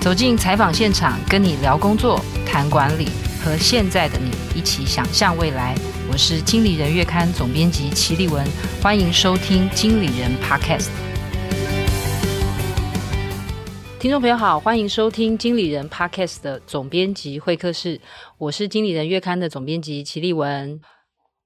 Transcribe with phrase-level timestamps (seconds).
[0.00, 3.06] 走进采访现场，跟你聊工作、谈管理，
[3.44, 5.74] 和现在的你一起想象未来。
[6.10, 8.42] 我是经理人月刊总编辑齐立文，
[8.80, 10.88] 欢迎收听经理人 Podcast。
[13.98, 18.00] 听众朋友好，欢迎收听经理人 Podcast 的总编辑会客室，
[18.38, 20.80] 我是经理人月刊的总编辑齐立文。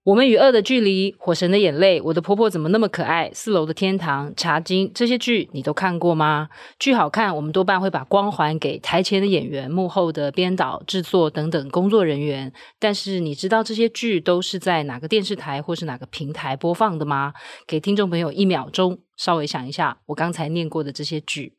[0.05, 6.51] 我们与恶的距离、火神的眼泪、我的婆婆怎么那么可爱、四楼的天堂、茶经这些剧你都看过吗？
[6.79, 12.53] 剧好看，我们多半会把光环给台前的演员、幕后的编导、制作等等工作人员。
[12.79, 17.33] 但是你知道这些剧都是在哪个电视台或是哪个平台播放的吗？
[17.67, 21.55] 给听众朋友一秒钟，稍微想一下我刚才念过的这些剧。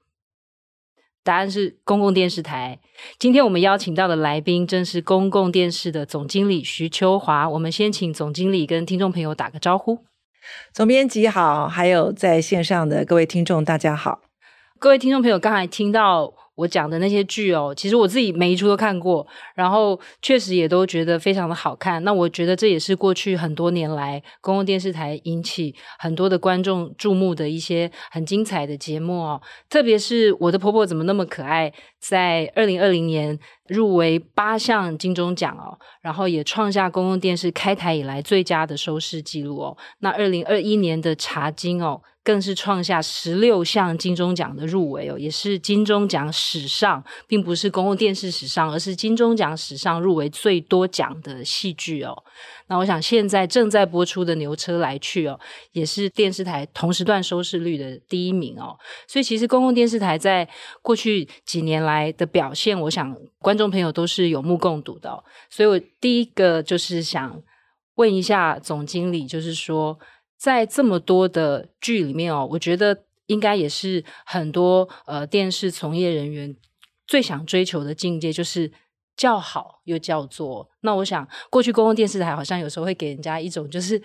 [1.26, 2.80] 答案是公共电视台。
[3.18, 7.50] 今天我们邀请到的来宾正是公共电视的总经理徐秋华。
[7.50, 10.06] 我们先请总经理跟听众朋友打个招呼。
[10.72, 14.22] 总编辑好，还有在线上的各位听众，大家好。
[14.78, 16.45] 各位听众朋友，刚才听到。
[16.56, 19.26] 我讲的那些剧哦，其实我自己每一出都看过，
[19.56, 22.04] 然后确实也都觉得非常的好看。
[22.04, 29.42] 那我觉得这也是过去很多年来公共电视台引起很多的观众注目的一些很精彩的节目哦。
[29.70, 39.78] 特别是我的婆婆怎么那么可爱，在二零二零年入围八项金钟奖哦，然后也创下公共电视开台以来最佳的收视纪录哦。
[40.00, 42.02] 那二零二一年的茶金哦。
[42.26, 52.18] 更是创下十六项金钟奖的入围哦，也是金钟奖史上，并不是公共电视史上，而是金钟奖史上入围最多奖的戏剧哦。
[52.68, 55.40] 那我想现在正在播出的《牛车来去》哦，
[55.74, 58.76] 也是电视台同时段收视率的第一名哦。
[59.08, 60.50] 所以其实公共电视台在
[60.82, 65.24] 过去几年来的表现，我想观众朋友都是有目共睹的哦。
[65.52, 67.40] 所以我第一个就是想
[67.98, 70.00] 问一下总经理，就是说。
[70.38, 76.56] 在这么多的剧里面哦，我觉得应该也是很多呃电视从业人员
[77.08, 78.72] 最想追求的境界，就是
[79.16, 80.70] 叫好又叫座。
[80.82, 84.02] 那我想，过去公共电视台好像有时候会给人家一种就是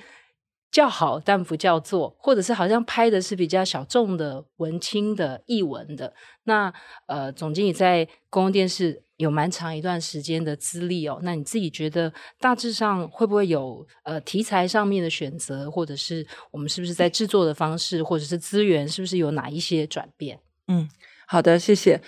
[0.71, 6.15] 叫好但不叫座，或者是好像拍的是比较小众的、文青的、艺文的。
[6.45, 6.73] 那
[7.07, 9.03] 呃，总经理在公共电视。
[9.21, 20.41] 有蛮长一段时间的资历哦，那你自己觉得大致上会不会有呃题材上面的选择，或者是我们是不是在制作的方式，或者是资源是不是有哪一些转变？
[20.69, 20.89] 嗯，
[21.33, 22.01] 好的，谢谢。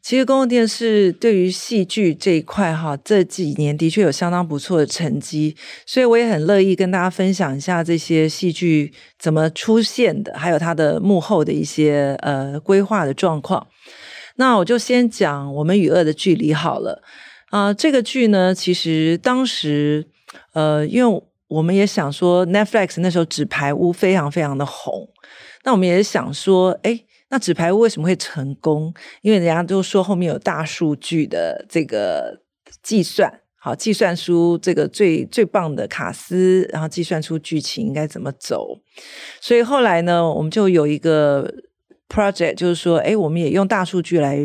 [0.00, 5.54] 其实公共电视对于戏剧这一块哈，这几年的确有相当不错的成绩，
[5.84, 13.66] 所以我也很乐意跟大家分享一下这些戏剧怎么出现的，还有它的幕后的一些呃规划的状况。
[14.36, 17.02] 那我就先讲我们与恶的距离好了
[17.50, 20.06] 啊、呃，这个剧呢，其实当时
[20.54, 25.10] 呃，因为我们也想说，Netflix 那时候《纸牌屋》非常非常的红，
[25.64, 28.92] 那我们也想说，诶，那《纸牌屋》为什么会成功？
[29.22, 32.42] 因为人家都说后面有大数据的这个
[32.82, 38.80] 计算，好，计算出这个最最棒的卡司，然后计算出剧情应该怎么走，
[39.40, 41.50] 所以后来呢，我们就有一个。
[42.12, 44.36] project 就是说，哎，我们也用大数据来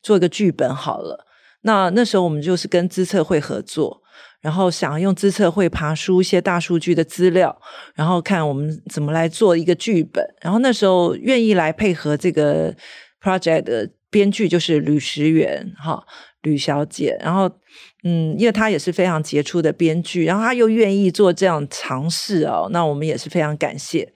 [0.00, 1.26] 做一个剧本好了。
[1.62, 4.00] 那那时候我们就是跟资策会合作，
[4.48, 7.54] 然后想用资策会爬书一些大数据的资料，
[7.94, 10.24] 然后看我们怎么来做一个剧本。
[10.40, 12.74] 然后那时候愿意来配合这个
[13.20, 16.02] project 的编剧就是吕石原，哈，
[16.40, 17.18] 吕小姐。
[17.20, 17.50] 然后。
[18.08, 24.10] 嗯，因为他也是非常杰出的编剧，然后他又愿意做这样尝试哦，那我们也是非常感谢。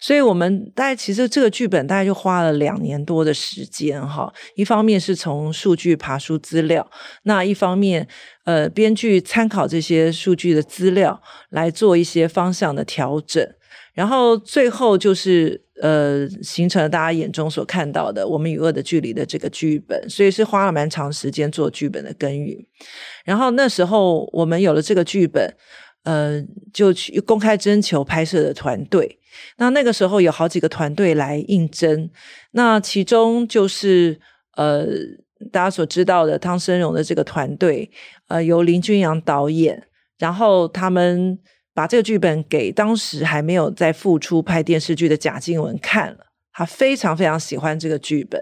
[0.00, 4.32] 所以，我们大概其实这个剧本大概就花了两年多的时间哈。
[4.54, 6.90] 一方面是从数据爬书资料，
[7.24, 8.08] 那一方面
[8.44, 13.46] 呃，编剧参考这些数据的资料来做一些方向的调整，
[13.92, 15.63] 然后最后就是。
[15.84, 22.56] 呃，形成了大家眼中所看到的《我们与恶的距离》的这个剧本，所以是花了蛮长时间做剧本的耕耘。
[23.22, 25.46] 然后那时候我们有了这个剧本，
[26.04, 26.42] 呃，
[26.72, 29.18] 就去公开征求拍摄的团队。
[29.58, 32.08] 那那个时候有好几个团队来应征，
[32.52, 34.18] 那其中就是
[34.56, 34.86] 呃
[35.52, 37.90] 大家所知道的汤生荣的这个团队，
[38.28, 39.86] 呃，由林君阳导演，
[40.18, 41.38] 然后他们。
[41.74, 46.18] 把这个剧本给当时还没有在复出拍电视剧的贾静雯看了，
[46.52, 48.40] 他非常非常喜欢这个剧本，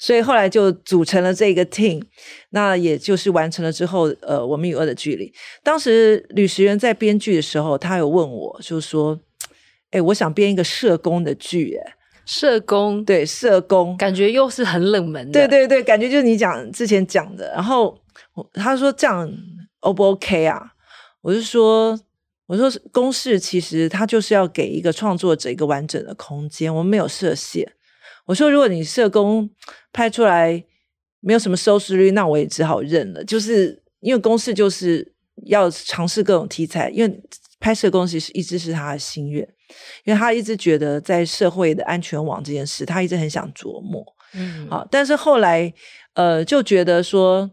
[0.00, 2.02] 所以后来就组成了这个 team，
[2.50, 5.32] 那也就是完成了之后，呃，我们与恶的距离。
[5.62, 9.20] 当时吕石原在编剧的时候，他有问我，就说
[9.92, 11.94] ：“哎，我想编一个社工的剧，哎，
[12.26, 17.52] 社工，对，社工，感觉又是很冷门的，对对对，感觉就是你讲之前讲的。
[17.52, 17.96] 然后
[18.54, 19.32] 他说这样
[19.80, 20.72] O 不 OK 啊？
[21.20, 21.96] 我就说。”
[22.52, 27.66] 我说，公式其实它就是要给一个创作者一个完整的空间，我们没有设限。
[28.26, 29.48] 我说，如果你社工
[29.90, 30.62] 拍出来
[31.20, 33.24] 没有什么收视率，那我也只好认了。
[33.24, 35.14] 就是因为公式就是
[35.46, 37.22] 要尝试各种题材，因为
[37.58, 39.42] 拍摄公司是一直是他的心愿，
[40.04, 44.04] 因为他一直觉得在社会的安全网这件事，他一直很想琢磨。
[44.34, 45.72] 嗯，好，但是后来
[46.12, 47.50] 呃就觉得说，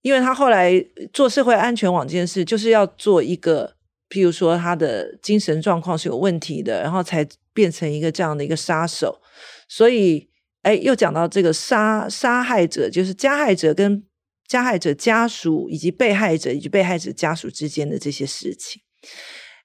[0.00, 3.76] 因为他后来做社会安全网这件事，就是要做一个，
[4.12, 9.22] 譬如说他的精神状况是有问题的，然后才变成一个这样的一个杀手，
[9.66, 10.30] 所以。
[10.62, 14.00] 哎，又讲到这个杀杀害者，就是加害者跟
[14.46, 18.80] 加害者家属，以及被害者以及被害者家属之间的这些事情。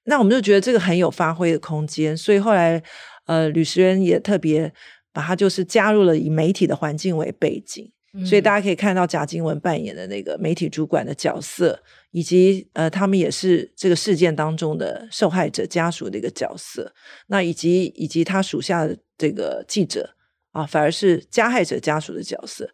[0.05, 2.81] 那我们就觉得这个很有发挥的空间，所以后来
[3.27, 4.73] 呃，吕石人也特别
[5.13, 11.79] 把他就是加入了以媒体的环境为背景，嗯、所以大家可以看到贾静雯扮演的那个媒体主管的角色，
[12.11, 16.93] 以及呃，他们也是这个事件当中的受害者家属的一个角色，
[17.27, 20.13] 那以及以及他属下的这个记者。
[20.53, 22.67] 啊，反而是加害者家属的角色。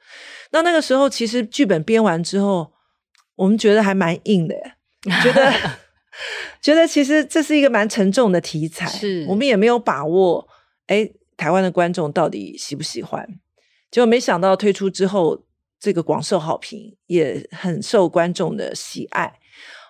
[0.51, 2.71] 那那个时候，其实剧本编完之后，
[3.35, 4.55] 我们觉得还蛮硬的，
[5.21, 5.53] 觉得
[6.61, 8.87] 觉得其实这是一个蛮沉重的题材。
[8.87, 10.47] 是我们也没有把握，
[10.87, 13.27] 哎，台湾的观众到底喜不喜欢？
[13.91, 15.43] 结果没想到推出之后，
[15.83, 19.33] 这个广受好评，也很受观众的喜爱。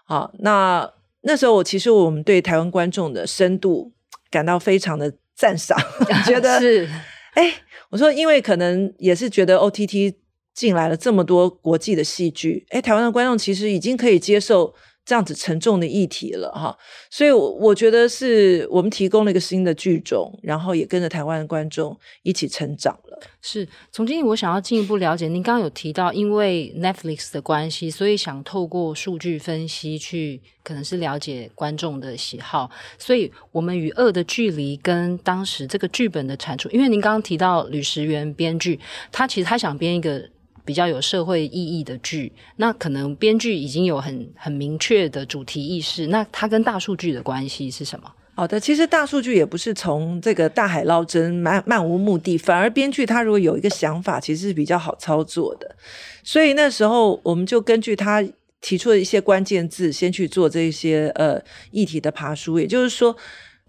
[0.06, 0.92] 好，那
[1.22, 3.94] 那时候我其实我们对台湾观众的深度
[4.32, 5.78] 感到非常的赞赏，
[6.26, 6.90] 觉得是。
[7.36, 7.54] 哎，
[7.92, 10.16] 我说，因为可能也是觉得 OTT
[10.56, 14.74] 进来了这么多国际的戏剧，哎，台湾的观众其实已经可以接受
[15.06, 16.78] 这样子沉重的议题了哈，
[17.10, 23.20] 所以我，我觉得是我们提供了一个新的剧种，然后也跟着台湾的观众一起成长了。
[23.42, 38.80] 是，总经理，我想要进一步了解，您刚刚有提到，因为 Netflix 的关系，所以想透过数据分析去，可能是了解观众的喜好，所以我们与恶的距离跟当时这个剧本的产出，因为您刚刚提到吕石原编剧，
[39.12, 40.30] 他其实他想编一个。
[40.66, 46.08] 比较有社会意义的剧，那可能编剧已经有很很明确的主题意识。
[46.08, 48.12] 那它跟大数据的关系是什么？
[48.36, 52.36] 好的，其实大数据也不是从这个大海捞针，漫漫无目的。
[52.36, 55.76] 反而编剧他如果有一个想法，其实是比较好操作的。
[56.24, 58.24] 所以那时候我们就根据他
[58.60, 61.40] 提出的一些关键字，先去做这些呃
[61.70, 62.60] 议题的爬梳。
[62.60, 63.16] 也就是说，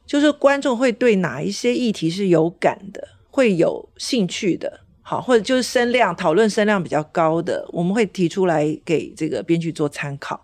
[0.06, 4.81] 就是观众会对哪一些议题是有感的，会有兴趣的。
[5.06, 10.43] 好，或者就是声量讨论声量比较高的，我们会提出来给这个编剧做参考，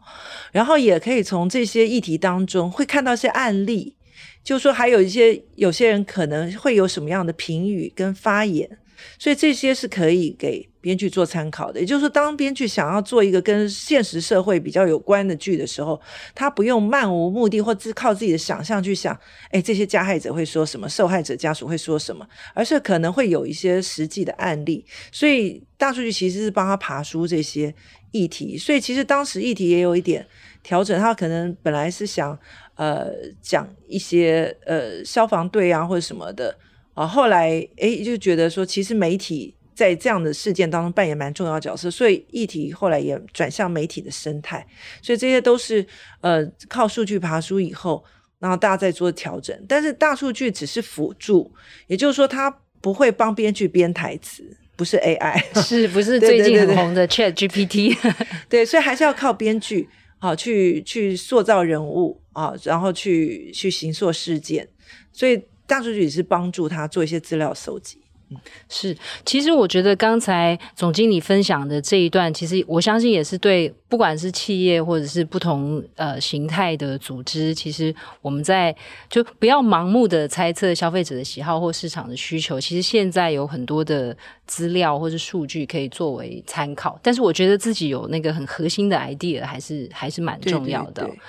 [0.53, 3.97] 然后也可以从这些议题当中会看到一些案例，
[4.45, 8.79] 就说还有一些有些人可能会有什么样的评语跟发言。
[9.19, 16.01] 所以这些是可以给编剧做参考的，也就是说，当编剧想要做一个跟现实社会比较有关的剧的时候，
[16.35, 19.19] 他不用漫无目的或只靠自己的想象去想，
[19.51, 24.85] 哎，这些加害者会说什么，受害者家属会说什么，而是可能会有一些实际的案例。
[25.13, 27.75] 所以大数据其实是帮他爬梳这些
[28.13, 28.57] 议题。
[28.57, 30.27] 所以其实当时议题也有一点
[30.63, 32.39] 调整，他可能本来是想
[32.77, 33.11] 呃
[33.43, 36.57] 讲一些呃消防队啊或者什么的。
[36.95, 44.67] 啊，后来诶就觉得说，其实媒体在这样的事件当中扮演蛮重要的角色，所以议题后来也转向媒体的生态，
[45.01, 45.87] 所以这些都是
[46.21, 48.05] 呃靠数据爬书以后，
[48.39, 49.59] 然后大家在做调整。
[49.67, 51.51] 但是大数据只是辅助，
[51.87, 54.45] 也就是说，它不会帮编剧编台词，
[54.77, 57.97] 不是 AI，是不是最近很红的 ChatGPT？
[58.51, 64.69] 对，所以还是要靠编剧啊，去去塑造人物啊，然后去去行塑事件，
[65.11, 65.43] 所以。
[65.71, 68.00] 大数据也是帮助他做一些资料搜集。
[68.31, 68.37] 嗯，
[68.69, 68.97] 是。
[69.25, 78.75] 其实我觉得刚才总经理分享的这一段，其实我相信也是对不管是企业或者是不同呃形态的组织，其实我们在
[79.09, 82.61] 就不要盲目的猜测消费者的喜好或市场的需求。
[82.61, 91.03] 其实现在有很多的资料或是数据可以作为参考，但是我觉得自己有那个很核心的 idea 还是还是蛮重要的。
[91.03, 91.21] 对对对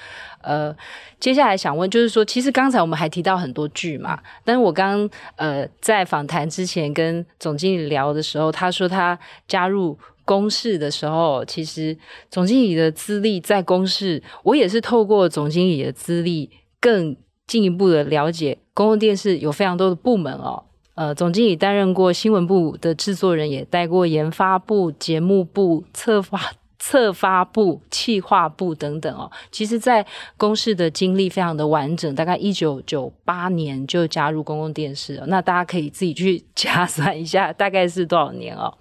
[0.44, 0.76] 呃，
[1.20, 9.18] 接下来想问，就是说，其实刚才我们还提到很多剧嘛，但是我刚呃在访谈之前跟总经理聊的时候，他说他
[9.48, 11.98] 加入公视的时候，其实
[12.30, 17.16] 总经理的资历在公视，我也是透过总经理的资历更
[17.48, 20.64] 进一步的了解公共电视有非常多的部门哦。
[20.96, 26.40] 呃，总经理担任过新闻部的制作人，也带过研发部、节目部、策划。
[26.82, 29.32] 策发部、企划部等等哦。
[29.52, 30.04] 其实，在
[30.36, 35.26] 公司的经历非常的完整，大概一九九八年就加入公共电视了。
[35.28, 38.74] 那大家可以自己去 加算一下，大概是多少年哦？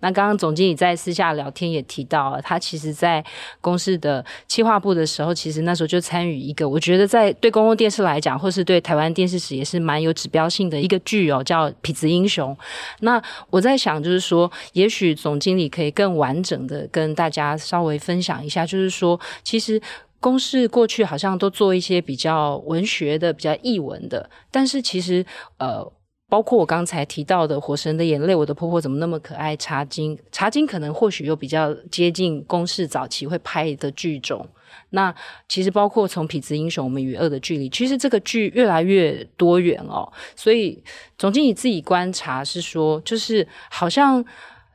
[0.00, 3.24] 那刚刚总经理在私下聊天也提到，他其实在
[3.60, 12.52] 公司的企划部的时候，其实那时候就参与一个，我觉得在对公共电视来讲，或是对台湾电视史也是蛮有指标性的一个剧哦，叫《痞子英雄》。
[13.00, 19.80] 那我在想，就是说，也许总经理可以更完整的跟大家大家稍微分享一下，就是说，其实
[20.20, 25.24] 公式过去好像都做一些比较文学的、比较译文的，但是其实
[25.58, 25.92] 呃。
[26.26, 29.54] 包括我刚才提到的《火神的眼泪》，我的婆婆怎么那么可爱？
[29.56, 34.44] 茶经，茶经可能或许又比较接近公式早期会拍的剧种。
[34.90, 35.14] 那
[35.48, 40.10] 其实包括从《痞子英雄》我们与恶的距离，其实这个剧越来越多元哦。
[40.34, 40.82] 所以
[41.16, 44.24] 总经理自己观察是说，就是好像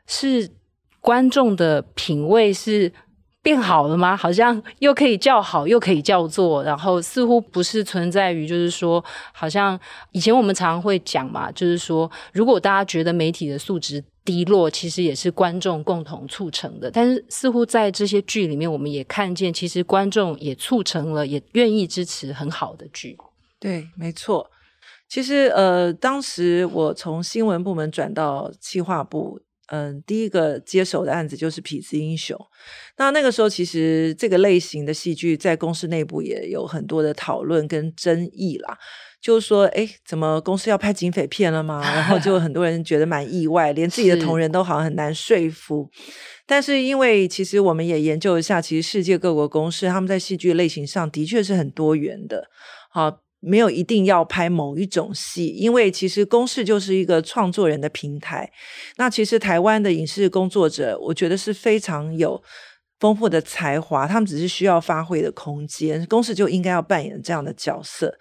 [0.06, 0.50] 是
[1.00, 2.91] 观众的品味是。
[3.41, 4.18] 变好了吗？
[4.18, 9.03] 好像又可以叫好，又可以叫座，然后似乎不是存在于，就是说，
[9.34, 9.79] 好像
[10.12, 16.91] 以前我们常常会讲嘛，就是说，如果大家觉得媒体的素质低落，其实也是观众共同促成的。
[16.91, 23.18] 但是似乎在这些剧里面，我们也看见，其实观众也促成了，也愿意支持很好的剧。
[23.58, 24.51] 对，没错。
[25.08, 29.39] 其实，呃，当时我从新闻部门转到企划部。
[29.72, 32.36] 嗯，第一个接手的案子就是《痞子英雄》。
[32.98, 38.78] 那那个时候，其实这个类型的戏剧在公司内部也有很多的讨论跟争议啦。
[39.22, 41.82] 就是说，哎，怎么公司要拍警匪片了吗？
[41.84, 45.90] 然后就很多人觉得蛮意外，连自己的同仁都好像很难说服。
[46.48, 52.50] 但是因为其实我们也研究一下，其实世界各国公司他们在戏剧类型上的确是很多元的。
[52.90, 53.20] 好。
[53.41, 58.51] 没有一定要拍某一种戏，因为其实公视就是一个创作人的平台。
[58.98, 62.41] 那其实台湾的影视工作者，我觉得是非常有
[63.00, 68.13] 丰富的才华，他们只是需要发挥的空间，公视就应该要扮演这样的角色。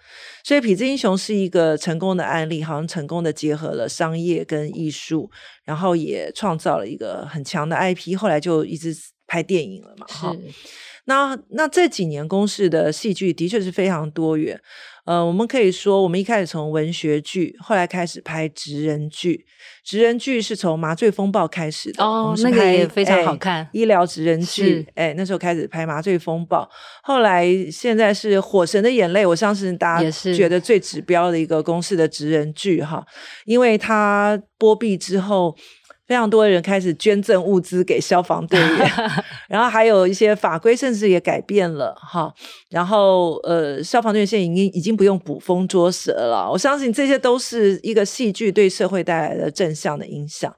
[0.45, 5.29] 所以《痞子英雄》是一个成功的案例，好像成功的结合了商业跟艺术，
[5.65, 8.95] 然后也创造了一个很强的 IP，后来就一直
[9.27, 10.07] 拍电影了嘛。
[10.07, 10.25] 是。
[11.05, 14.61] 那那这几年公视的戏剧的确是非常多元。
[15.09, 19.43] 呃，我们可以说，我们一开始从文学剧，后来开始拍职人剧。
[19.83, 23.67] 职人剧是从《麻醉风暴》开始的，哦，那个也非常好看。
[23.73, 26.61] 医疗职人剧，哎，那时候开始拍《麻醉风暴》，
[27.01, 33.03] 后来现在是《火神的眼泪》，我相信大家觉得最指标的一个公司的职人剧哈，
[33.45, 35.55] 因为它播毕之后。
[36.09, 38.91] 非常多的人开始捐赠物资给消防队员，
[39.47, 42.33] 然后还有一些法规甚至也改变了哈。
[42.71, 46.49] 然后呃，消防队员现在已经已经不用捕风捉蛇了。
[46.51, 50.51] 我相信这些都是一个戏剧对社会带来的正向的影响。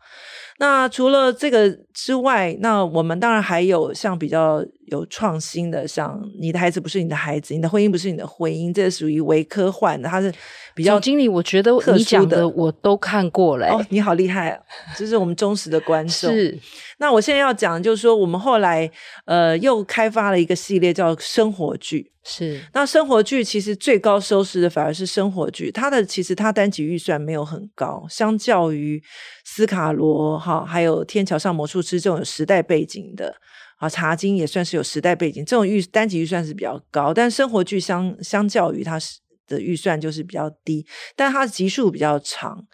[0.57, 10.31] 那除了这个之外，那我们当然还有像比较有创新的，像你的孩子不是你的孩子，你的婚姻不是你的婚姻，这是属于为科幻的，它是
[10.75, 10.93] 比较。
[10.93, 13.67] 总经理，我觉得你讲的我都看过了。
[13.67, 14.61] 哦，你好厉害啊！
[14.97, 16.31] 这是我们忠实的观众。
[16.31, 16.59] 是。
[16.97, 18.91] 那我现在要讲的就是说，我们后来
[19.25, 22.11] 呃又开发了一个系列叫生活剧。
[22.23, 22.61] 是。
[22.73, 29.01] 那生活剧其实最高收视的反而是生活剧，它的其实它单集预算没有很高，相较于
[29.45, 33.33] 斯卡罗哈还有天桥上魔术师这种有时代背景的
[33.81, 38.99] 啊，茶金也算是有时代背景，这种预单集预算是比较高，但生活剧相相较于它
[39.47, 40.85] 的预算就是比较低，
[41.15, 42.67] 但它的集数比较长。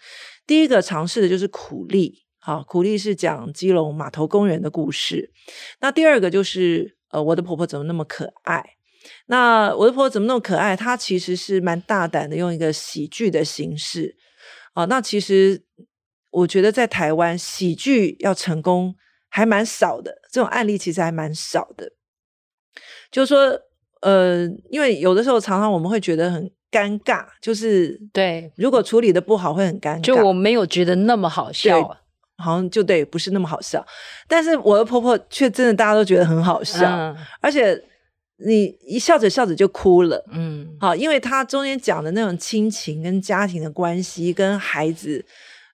[0.46, 2.26] 第一个尝试的就是苦力。
[2.40, 5.32] 好，苦力是讲基隆码头工人的故事。
[5.80, 8.62] 那第二个就是，呃，我的婆婆怎么那么可爱？
[9.28, 10.76] 那我的婆婆怎么那么可爱？
[10.76, 14.14] 她其实是蛮大胆的，用一个喜剧的形式。
[14.74, 15.64] 啊，那其实
[16.30, 18.94] 我觉得在台湾喜剧要成功
[19.28, 21.90] 还蛮少的，这种案例其实还蛮少的。
[23.10, 23.60] 就是说，
[24.02, 30.00] 呃，因为有的时候常常我们会觉得很尴尬，就是对，如果处理的不好会很尴尬。
[30.02, 31.96] 就我没有觉得那么好笑。
[32.40, 33.84] 好像就对，不是那么好笑，
[34.28, 37.76] 但是我的婆婆却真的大家都觉得很好笑，嗯、而且
[38.36, 45.26] 你一笑着笑着就哭了，嗯，好，因为她中间讲的那种亲情跟家庭的关系，跟孩子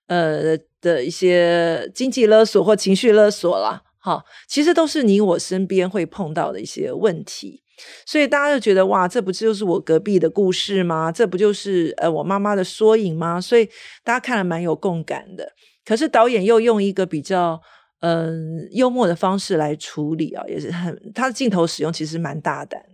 [0.06, 7.62] 呃的一些经济勒索或情绪勒索啦，好，其实都是你我身边会碰到的一些问题，
[8.04, 11.10] 所以大家就觉得哇，这不就是我隔壁的故事吗？
[11.10, 13.40] 这不就是呃我妈妈的缩影吗？
[13.40, 13.64] 所以
[14.04, 15.50] 大家看了蛮有共感的。
[15.86, 17.60] 可是导演又用一个比较
[18.00, 22.88] 嗯、呃、幽默的方式来处理啊，也是很他的镜头使用其实蛮大胆的。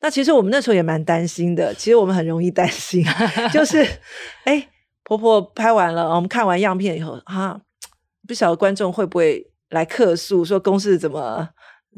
[0.00, 3.04] 那其实我们那时候也蛮担心的，其实我们很容易担心，
[3.52, 3.84] 就是
[4.44, 4.68] 哎
[5.08, 7.58] 婆婆拍完了，我们看完样片以后，哈，
[8.26, 11.48] 不晓得观众会不会来客诉说公司怎么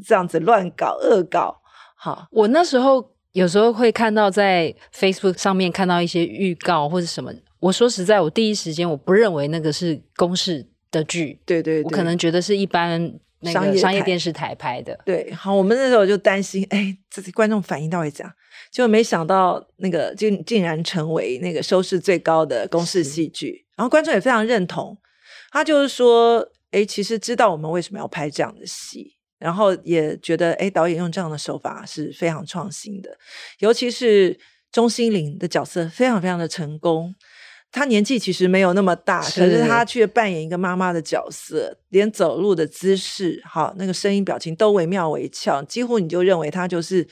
[0.06, 1.60] 这样子乱搞恶搞。
[1.96, 7.32] 好，我那时候有时候会看到在 Facebook 上面看到一些预告或者什么。
[7.58, 14.96] 我说实在，我第一时间我不认为那个是公式的剧，对，对对，我可能觉得是一般那个商业电视台拍的。
[15.04, 18.32] 对，好，我们那时候就担心，哎，这些观众反应到底怎样？
[18.70, 24.96] 就没想到那个竟竟然成为那个收视最高的公式戏剧，然后观众也非常认同。
[25.50, 33.10] 他就是说，哎，其实知道我们为什么要拍这样的戏，然后也觉得，哎，导演用这样的手法是非常创新的，
[33.58, 34.38] 尤其是
[34.70, 37.12] 钟欣凌的角色非常非常的成功。
[37.72, 47.06] 他年纪其实没有那么大，可是他却扮演一个妈妈的角色，连走路的姿势、好那个声音、表情都惟妙惟肖，几乎你就认为他就是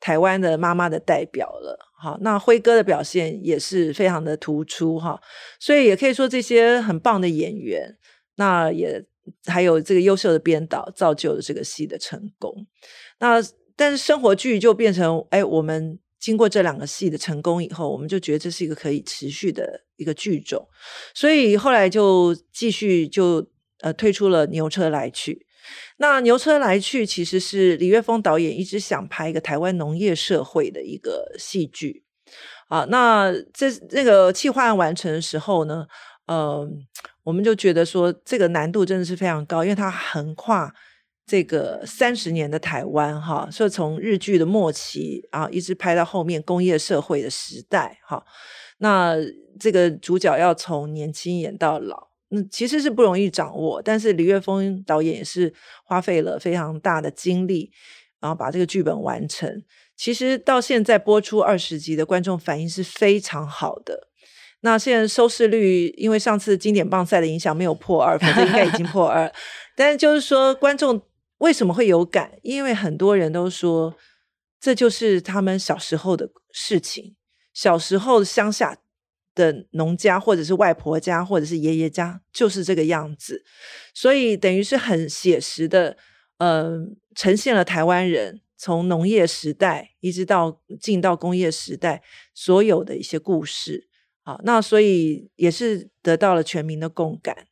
[0.00, 1.78] 台湾的妈妈的代表了。
[2.00, 5.20] 好，那辉哥的表现也是非常的突出哈，
[5.58, 7.96] 所以也可以说这些很棒的演员，
[8.36, 9.04] 那也
[9.46, 12.66] 还有这个优秀的编导，造就了这个戏的成功。
[13.18, 13.42] 那
[13.74, 15.98] 但是生活剧就变成哎我们。
[16.20, 20.66] 经过这两个戏的成功以后，我们就觉得这是一个可以持续的一个剧种，
[21.14, 23.48] 所以后来就继续就
[23.82, 25.34] 呃推出了《牛车来去》。
[25.98, 32.04] 那《牛车来去》其实是李岳峰导演一直想拍一个台湾农业社会的一个戏剧
[32.68, 32.86] 啊。
[32.88, 35.86] 那这那个企划案完成的时候呢，
[36.26, 36.68] 呃，
[37.24, 40.72] 我们就觉得说这个难度真的是非常高，因为它横跨。
[41.30, 48.24] 这个三十年的台湾，哈，所以从日剧的末期啊，一直拍到后面工业社会的时代，哈，
[48.78, 49.14] 那
[49.60, 53.80] 这个主角要从年轻演到老，嗯，其实是不容易掌握。
[53.82, 55.52] 但是李岳峰导演也是
[55.84, 57.70] 花费了非常大的精力，
[58.20, 59.62] 然后把这个剧本完成。
[59.96, 64.08] 其实到现在播出二十集的观众反应是非常好的。
[64.60, 69.32] 那现在收视率，因为上次经典棒赛的影响没有破二，反正应该已经破二。
[69.76, 71.02] 但是就是说观众。
[71.38, 72.32] 为什么会有感？
[72.42, 73.94] 因为很多人都说，
[74.60, 77.14] 这就是他们小时候的事情。
[77.54, 78.76] 小时候乡下
[79.38, 83.44] 的农家，或者是外婆家，或者是爷爷家，就是这个样子。
[83.94, 85.96] 所以等于是很写实的，
[86.38, 86.76] 呃，
[87.14, 92.02] 呈现了台湾人从农业时代一直到进到工业时代
[92.34, 93.88] 所有的一些故事。
[94.24, 97.47] 好，那所以也是得到了全民的共感。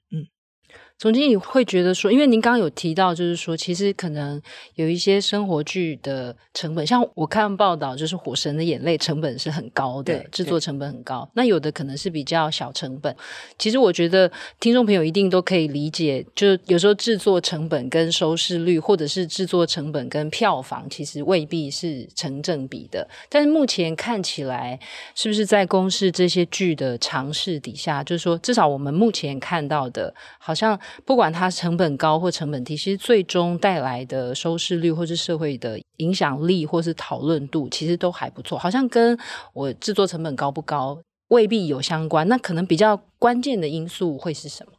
[0.99, 4.41] 总经理会觉得说，因为您刚刚有提到，就是说，其实可能
[4.77, 11.29] 有一些生活剧的成本，像我看报道，就是《火神的眼泪》成本是很高的，制作成本很高。
[11.35, 13.15] 那有的可能是比较小成本。
[13.59, 23.07] 其实我觉得听众朋友一定都可以理解，就有时候制作成本跟收视率，或者是制作成本跟票房，其实未必是成正比的。
[23.29, 24.81] 但是目前看起来，
[25.15, 30.81] 是不是在公视这些剧的尝试底下，就是说，至少我们目前看到的，好像。
[31.05, 38.59] 不管它成本高或成本低，其实最终带来的收视率或是社会的影响力或是讨论度，其实都还不错。
[38.59, 39.19] 好像跟
[39.53, 42.27] 我制作成本高不高未必有相关。
[42.29, 44.73] 那可能比较关键的因素会是什么？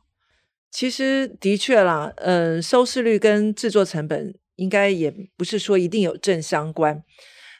[0.70, 7.04] 其实的确啦，嗯、收视率跟制作成本应该也不是说一定有正相关。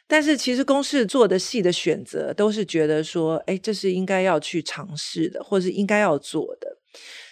[0.06, 6.78] 但是其实公司做的戏的选择，都是觉得说，哎，这是应该要去尝试的，或是应该要做的。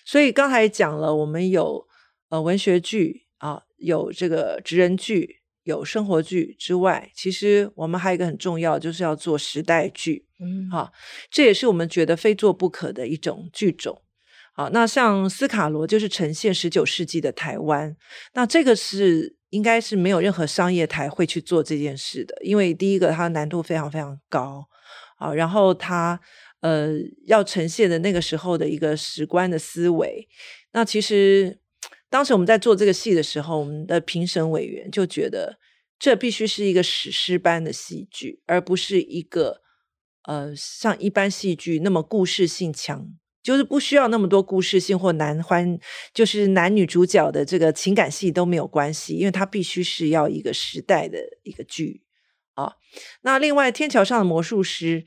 [0.07, 1.85] 所以刚才讲了，我们有
[2.29, 10.93] 呃文学剧啊，有这个职人剧，有生活剧之外，其实我们还有一个很重要，就是要做时代剧，嗯，好，
[11.29, 14.01] 这也是我们觉得非做不可的一种剧种。
[14.55, 17.97] 好，那像斯卡罗就是呈现十九世纪的台湾，
[18.35, 24.69] 那这个是应该是没有任何商业台会去做这件事的，因为第一个它难度非常非常高，
[25.19, 26.21] 啊，然后它。
[26.67, 26.91] 呃，
[27.27, 30.27] 要呈现的那个时候的一个史观的思维，
[30.73, 31.61] 那其实
[32.11, 35.61] 当时我们在做这个戏的时候，我们的评审委员就觉得
[35.97, 39.61] 这必须是一个史诗般的戏剧，而不是一个
[40.25, 43.07] 呃像一般戏剧那么故事性强，
[43.45, 45.79] 就是不需要那么多故事性或男欢，
[46.13, 52.03] 就是男女主角的这个情感戏都没有关系，因为它必须是要一个时代的一个剧
[52.55, 52.73] 啊。
[53.23, 55.03] 那另外，《天桥上的魔术师》。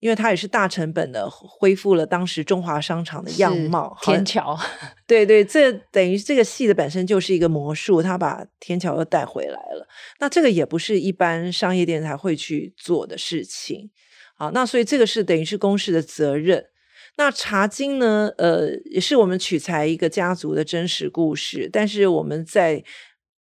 [0.00, 3.96] 因为它也是大成本的，恢复了当时中华商场的样貌。
[4.02, 4.58] 天桥，
[5.06, 9.88] 对对，这等于这个戏的本身就是一个魔术，它把天桥又带回来了。
[10.20, 13.90] 那这个也不是一般商业电视台会去做的事情。
[14.36, 16.66] 好，那所以这个是等于是公司的责任。
[17.16, 18.30] 那茶金呢？
[18.38, 22.82] 呃，也是我们取材一个家族的真实故事，但是我们在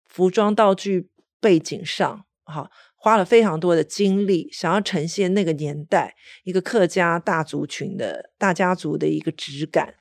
[0.09, 1.09] 服装道具
[1.41, 2.71] 背景上，哈。
[3.03, 9.95] 花了非常多的精力，想要呈现那个年代一个客家大族群的大家族的一个质感。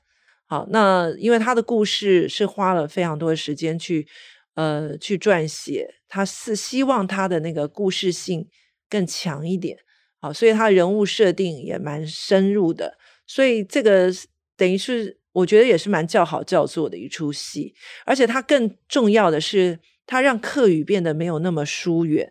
[0.46, 4.06] 好，那因为他的故事是花了非常多的时间去
[4.54, 8.46] 呃去撰写，他是希望他的那个故事性
[8.90, 9.78] 更强一点，
[10.20, 14.12] 好，所以他人物设定也蛮深入的，所以这个
[14.58, 17.72] 等于是我觉得也是蛮叫好叫座的一出戏，
[18.04, 22.30] 而且他更重要的是，他让客语变得没有那么疏远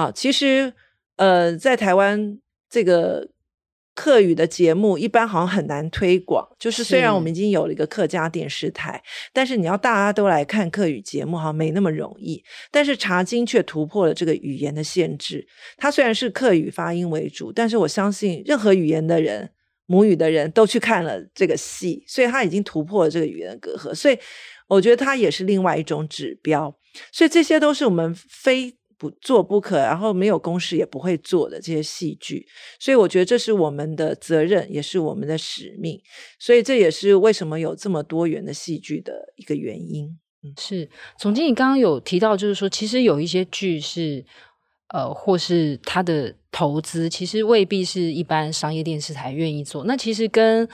[0.00, 0.12] 啊。
[0.12, 0.72] 其实，
[1.16, 2.38] 呃，在台湾
[2.70, 3.28] 这个。
[3.98, 12.40] 客语的节目一般好像很难推广，就是虽然我们已经有了一个客家电视台，是但是你要大家都来看客语节目，好像没那么容易。
[12.70, 15.44] 但是茶金却突破了这个语言的限制，
[15.76, 19.50] 它虽然是客语发音为主，但是我相信任何语言的人、
[19.86, 23.92] 母语的人都去看了这个戏，所以它已经突破了这个语言的隔阂。
[23.92, 24.16] 所以
[24.68, 26.72] 我觉得它也是另外一种指标。
[27.10, 28.77] 所以这些都是我们非。
[28.98, 32.46] 不做不可，然后没有公式也不会做的这些戏剧，
[32.80, 35.98] 所以我觉得这是我们的责任，也是我们的使命。
[36.38, 40.18] 所以这也是为什么有这么多元的戏剧的一个原因。
[40.42, 44.24] 嗯，是总经理刚刚有提到，就是说其实有一些剧是
[44.88, 49.84] 呃，或是他的投资，其实未必是一般商业电视台愿意做。
[49.84, 50.68] 那其实跟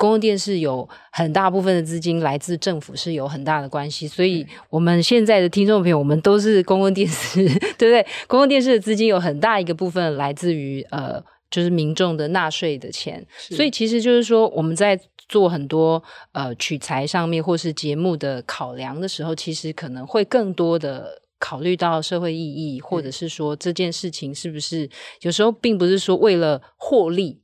[0.00, 7.44] 公共电视有很大部分的资金来自政府，是有很大的关系，所以我们现在的听众朋友，我们都是公共电视，
[7.76, 8.06] 对不对？
[8.26, 24.88] 公共电视的资金有很大一个部分来自于呃，就是民众的纳税的钱，所以其实就是说我们在做很多呃取材上面或是节目的考量的时候，其实可能会更多的考虑到社会意义，或者是说这件事情是不是
[25.20, 27.39] 有时候并不是说为了获利。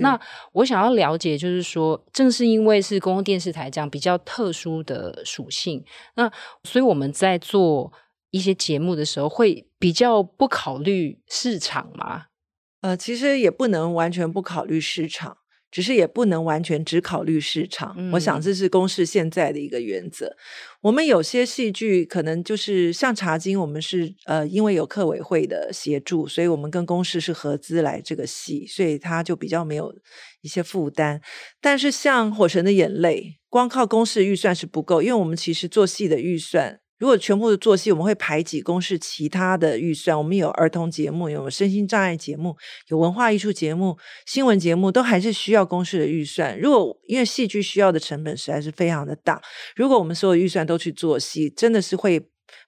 [0.00, 0.20] 那
[0.52, 5.84] 我想要了解，就是说，正是因为是公共电视台这样比较特殊的属性，
[6.16, 6.30] 那
[6.64, 7.92] 所以我们在做
[8.30, 12.24] 一些节目的时候，会比较不考虑市场吗？
[12.80, 15.36] 呃，其实也不能完全不考虑市场。
[15.72, 20.36] 只是也不能完全只考虑市场，嗯、我想这是公视现在的一个原则。
[20.82, 29.94] 我们有些戏剧可能就是像《茶经》，我们是呃因为有客委会的协助，所以我们跟公司是合资来这个戏，所以它就比较没有
[30.40, 31.20] 一些负担。
[31.60, 36.80] 但是像《火神的眼泪》，光靠公司预算是不够，因为我们其实做戏的预算。
[37.00, 40.16] 如果全部的做戏，我们会排挤公视其他的预算。
[40.16, 42.54] 我们有儿童节目，有身心障碍节目，
[42.88, 46.60] 有文化艺术节目、新闻节目，都还是需要公视的预算。
[46.60, 49.40] 如果因为戏剧需要的成本实在是非常的大，
[49.74, 52.20] 如果我们所有预算都去做戏，真的是会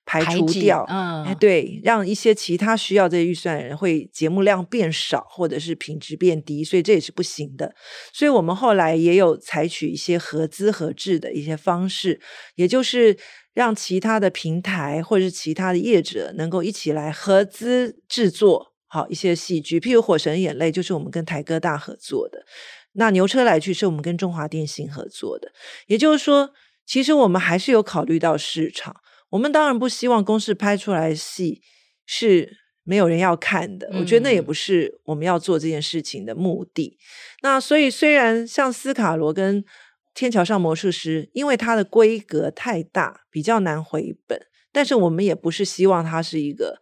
[0.06, 0.86] 排除掉。
[0.88, 7.74] 嗯，哎，对，让一些其他需要这些预算的人会节目量变少，或者是品质变低，所以这也是不行的。
[8.14, 12.18] 所以我们后来也有采取一些合资合制的一些方式，
[12.54, 13.18] 也就是。
[13.54, 22.44] 让其他的平台或者是其他的业者能够一起来合资制作好一些戏剧，譬如《火神眼泪》就是我们跟台哥大合作的，
[22.92, 25.52] 那《牛车来去》是我们跟中华电信合作的。
[25.86, 26.50] 也就是说，
[26.84, 28.96] 其实我们还是有考虑到市场。
[29.30, 31.62] 我们当然不希望公视拍出来的戏
[32.04, 36.98] 是没有人要看的，我觉得那也不是我们要做这件事情的目的。
[36.98, 37.00] 嗯、
[37.44, 39.64] 那所以虽然像斯卡罗跟
[40.14, 44.46] 天桥上魔术师，因为它的规格太大，比较难回本。
[44.70, 46.80] 但是我们也不是希望它是一个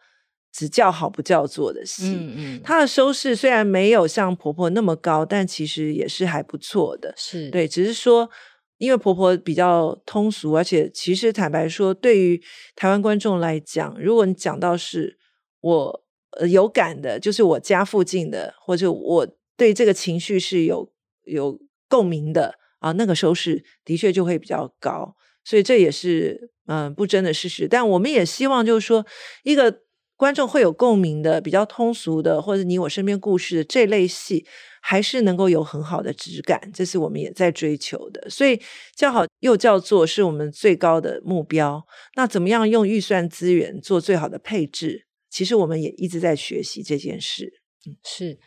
[0.53, 2.15] 只叫好不叫座的戏。
[2.15, 7.13] 嗯嗯，它的收视虽然没有像婆婆那么高，但其实也是还不错的。
[7.17, 8.31] 是对，只是说
[8.79, 12.41] 因为婆婆比较通俗，而且其实坦白说，对于
[12.77, 15.19] 台湾观众来讲，如果你讲到是
[15.61, 16.05] 我
[16.39, 20.93] 呃有感的，就是我家附近的，或者我对这个情绪是有
[21.25, 22.60] 有共鸣的。
[22.81, 25.15] 啊，那个收视的确就会比较高，
[25.45, 27.69] 所以这也是嗯不争的事实。
[27.69, 29.07] 但我们也希望就是说，
[29.45, 29.83] 一个
[30.17, 34.45] 观众会有共鸣的、比较通俗的，或者你我身边故事的这类戏，
[34.83, 38.29] 还是能够有很好的质感，这是我们也在追求的。
[38.29, 38.61] 所以
[38.95, 41.87] 叫好又叫座是我们最高的目标。
[42.17, 45.07] 那怎么样用预算资源做最好的配置？
[45.31, 47.63] 其实我们也一直在学习这件事。
[47.87, 48.39] 嗯，是。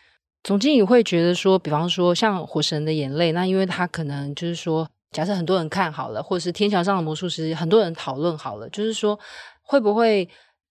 [0.43, 9.17] 总经理会觉得说，比方说像《火神的眼泪》，那因为他可能就是说，假设很多人看好了，或者是《天桥上的魔术师》，很多人讨论好了，就是说
[9.61, 10.27] 会不会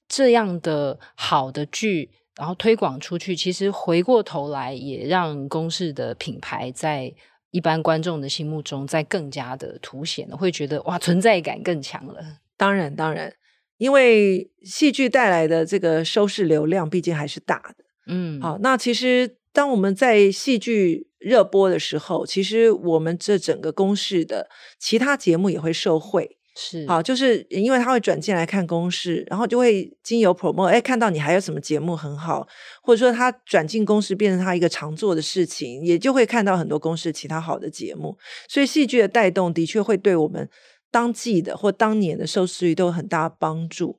[0.07, 7.11] 这样的好的剧，然后推广出去，其实回过头来也让公式的品牌在
[7.51, 12.23] 一般观众的心目中再更加的凸显了，会觉得哇，存在感更强了。
[12.59, 13.33] 当然，当然，
[13.79, 17.85] 因为戏剧带来的这个收视流量毕竟还是大的。
[18.09, 19.39] 嗯，好，那其实。
[19.53, 32.47] 当我们在戏剧热播的时候，其实我们这整个公式的其他节目也会受惠，是好，就是因为他会转进来看公式，然后就会经由 promote，哎，看到你还有什么节目很好，
[32.83, 38.17] 或者说他转进公式变成他一个常做的事情，也就会看到很多公式其他好的节目，
[38.49, 40.49] 所以戏剧的带动的确会对我们
[40.91, 43.99] 当季的或当年的收视率都有很大帮助。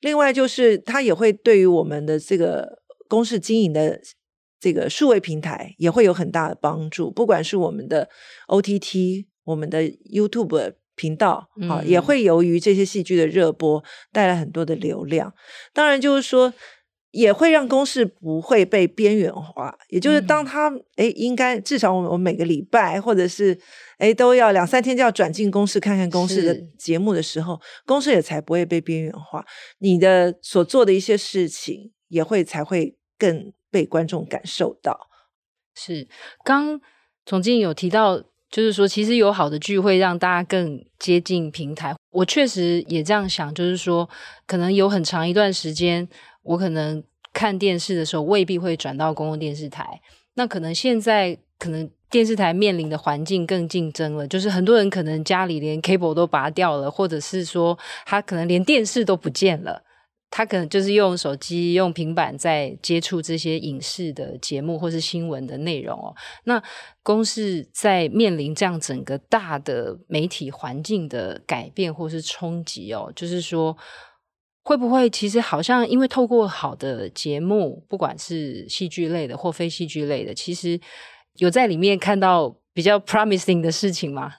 [0.00, 4.00] 另外就是它也会对于我们的这个公式经营的
[4.60, 8.08] 这个数位平台也会有很大的帮助，不管是我们的
[8.48, 15.32] OTT、我们的 YouTube 频道啊，也会由于这些戏剧的热播带来很多的流量。
[15.72, 16.52] 当然就是说。
[17.12, 23.58] 也会让公视不会被边缘化，也就是当他哎、嗯，应该至少我们每个礼拜或者是
[23.98, 29.44] 哎都要两三天就要转进公视看看公视的节目的时候，公视也才不会被边缘化。
[29.80, 35.08] 你的所做的一些事情也会才会更被观众感受到。
[35.74, 36.08] 是，
[36.44, 36.80] 刚
[37.24, 38.18] 总经理有提到，
[38.50, 41.94] 就是说其实有好的剧会让大家更接近平台。
[42.10, 44.08] 我确实也这样想，就是说
[44.46, 46.08] 可能有很长一段时间。
[46.42, 50.00] 我可能看电视的时候未必会转到公共电视台，
[50.34, 59.82] 那可能现在可能电视台面临的环境更竞争了，就是很多人可能家里连 cable 都拔掉了，或者是说他可能连电视都不见了，
[60.30, 66.14] 他可能就是用手机、用平板在接触这些影视的节目或是新闻的内容哦。
[66.44, 66.62] 那
[67.02, 73.76] 公视在面临这样整个大的媒体环境的改变或是冲击哦，就是说。
[74.62, 80.78] 会不会其实好像因为透过好的节目，不管是戏剧类的或非戏剧类的，其实
[81.36, 84.34] 有在里面看到比较 promising 的事情吗？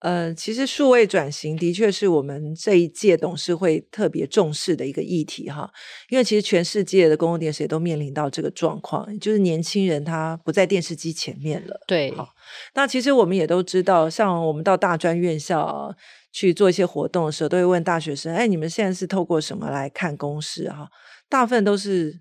[0.00, 5.72] 呃，其实数位转型的确是我们这一届董事会特别重视的一个议题哈，
[6.10, 11.80] 因为其实全世界的公共电视也都面临到这个状况，就是年轻人他不在电视机前面了。
[11.86, 12.28] 对，好，
[12.74, 15.94] 那其实我们也都知道，像我们到大专院校
[16.30, 20.88] 去做一些活动的时候，都会问大学生：“哎，你们现在是透过什么来看公视？”哈，
[21.28, 22.20] 大部分都是。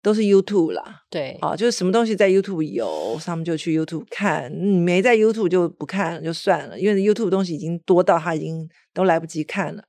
[0.00, 9.82] 都是 YouTube 啦，对，啊，就是什么东西在 YouTube 有，他们就去 YouTube 看，你没在 YouTube 就不看就算了，因为 YouTube 东西已经多到他已经都来不及看了。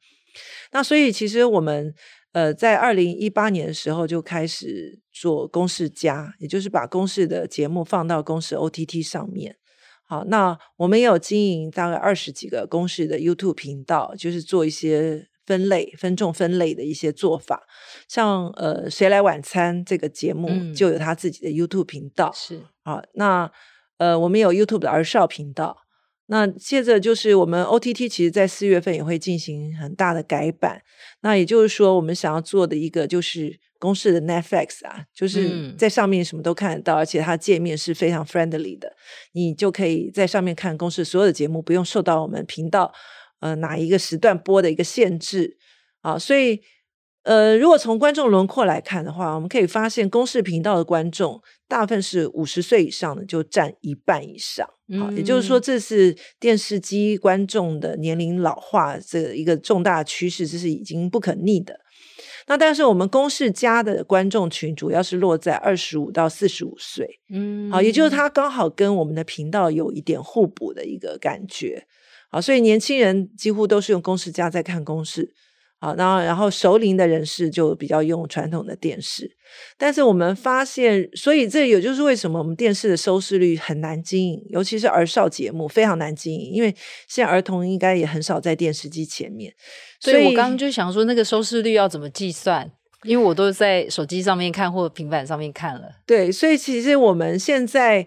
[0.72, 1.94] 那所以其实我们
[2.32, 9.58] 呃在二零一八年的时候就开始做公视加，也就是把公视的节目放到公视 OTT 上面。
[10.08, 15.29] 好，那我们也有经营大概二十几个公视的 YouTube 频道，就是做一些。
[15.50, 17.64] 分类、分众、分类的一些做法，
[18.08, 23.02] 像呃，谁来晚餐这个节目就有他自己的 YouTube 频道，是啊。
[23.14, 23.52] 那
[23.98, 25.76] 呃，我们有 YouTube 的儿少频道。
[26.28, 30.84] 那接着就是我们 OTT，其实在四月份也会进行很大的改版。
[31.22, 38.96] 那也就是说，我们想要做的一个就是公式的 Netflix 啊，就是在上面什么都看得到，而且它界面是非常 friendly 的，
[39.32, 42.94] 你就可以在上面看公式所有的节目，不用受到我们频道。
[43.40, 45.58] 呃，哪一个时段播的一个限制
[46.02, 46.18] 啊？
[46.18, 46.62] 所以，
[47.24, 54.66] 呃，如果从观众轮廓来看的话，我们可以发现，公视频道的观众大部分是五十岁以上的，就占一半以上。
[55.00, 61.80] 好，嗯，也就是说，这是电视机观众的年龄老化这一个重大趋势，这是已经不可逆的。
[62.48, 71.86] 那但是我们公视家的观众群主要是落在二十五到四十五岁，嗯，好，也就是它刚好跟我们的频道有一点互补的一个感觉。
[72.30, 75.34] 好，所以年轻人几乎都是用公式家在看公式，
[75.80, 79.30] 好，然后然后熟龄的人士就比较用传统的电视。
[79.78, 86.74] 但是我们发现，所以这也就是为什么我们电视的收视率很难经营，尤其是儿少节目非常难经营，因为
[87.08, 89.52] 现在儿童应该也很少在电视机前面。
[90.00, 92.72] 所以我刚刚就想说，那个收视率要怎么计算？
[93.04, 95.90] 因为我都在手机上面看或者平板上面看了。
[96.06, 98.06] 对，所以其实我们现在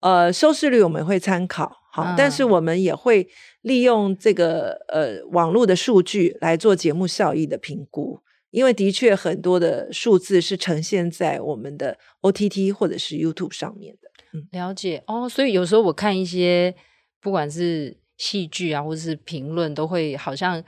[0.00, 1.72] 呃收视率我们会参考。
[1.90, 3.26] 好，嗯、但是我们也会
[3.64, 14.10] 利用这个呃网络的数据来做节目效益的评估，因为的确很多的数字是呈现在我们的 OTT 或者是 YouTube 上面的。
[14.34, 16.74] 嗯，了解哦，所以有时候我看一些
[17.20, 20.62] 不管是戏剧啊，或者是评论，都会好像。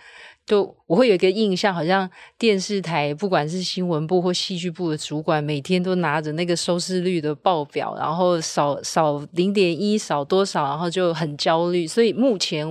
[0.47, 11.85] 就我会有一个印象，好像电视台不管是新闻部或戏剧部的主管，每天都拿着那个收视率的报表，然后少少零点一，少多少，然后就很焦虑。
[11.85, 12.65] 所以目前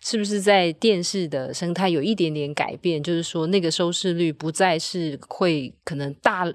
[0.00, 3.02] 是不是在电视的生态有一点点改变？
[3.02, 6.50] 就是说，那个收视率不再是会可能大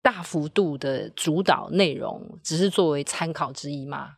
[0.00, 4.10] 大幅度的主导内容，只是作为参考之一吗？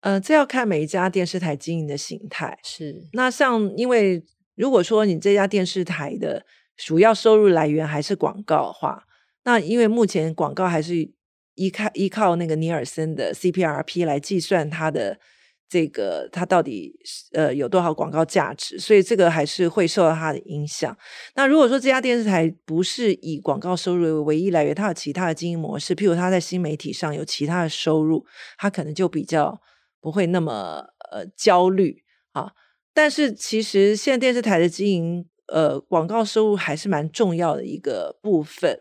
[0.00, 2.58] 呃，这要看每一家电视台经营的形态。
[2.62, 4.24] 是，那像因为。
[4.60, 6.44] 如果说你这家电视台的
[6.76, 9.04] 主要收入来源还是广告的话，
[9.44, 11.10] 那因为目前广告还是
[11.54, 15.18] 依靠依靠那个尼尔森的 CPRP 来计算它的
[15.66, 16.94] 这个它到底
[17.32, 20.94] 呃有多少广告价值，所以这个还是会受到它的影响。
[21.36, 28.26] 那如果说这家电视台不是以广告收入为唯一来源，它有其他的经营模式，譬如它在新媒体上有其他的收入，
[28.58, 29.58] 它可能就比较
[30.02, 32.52] 不会那么呃焦虑啊。
[33.00, 38.78] 但是其实现在电视台的经营，呃广告收入还是蛮重要的一个部分。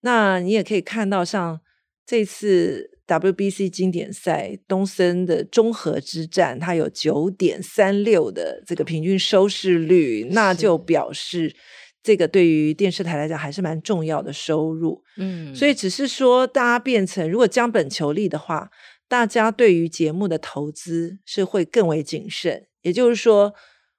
[0.00, 1.60] 那你也可以看到，像
[2.06, 11.54] 这次 WBC 经典赛东森的中和之战，它有九点三六的这个平均收视率，那就表示
[12.02, 15.02] 这个对于电视台来讲还是蛮重要的收入。
[15.18, 18.70] 嗯，所以只是说大家变成如果将本求利的话，
[19.06, 22.68] 大家对于节目的投资是会更为谨慎。
[22.82, 23.54] 也就是说，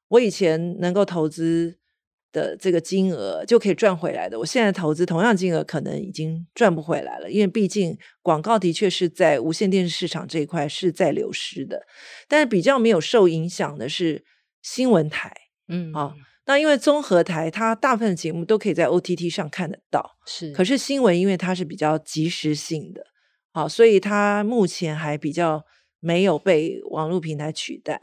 [0.09, 1.77] 我以前能够投资。
[2.33, 4.39] 的这个金额就可以赚回来的。
[4.39, 11.85] 我现在投资同样金额，可能已经赚不回来了，因为毕竟广告的确是在无线电视市场这一块是在流失的。
[12.29, 14.23] 但是比较没有受影响的是
[14.61, 15.35] 新闻台，
[15.67, 16.15] 嗯，啊，
[16.45, 20.53] 那因为综合台它大部分节目都可以在 OTT 上看得到，是。
[20.53, 23.03] 可是新闻因为它是比较即时性的，
[23.51, 25.65] 好，所以它目前还比较
[26.01, 28.01] 没有被网络平台取代。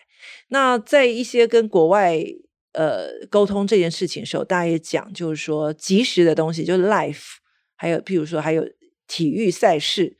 [0.49, 2.25] 那在一些跟国外。
[2.73, 7.39] 呃，沟通这件事情的时候，大家也讲，就是说即时的东西，就是 life，
[7.75, 8.63] 还有譬如说还有
[9.09, 10.17] 体育赛事，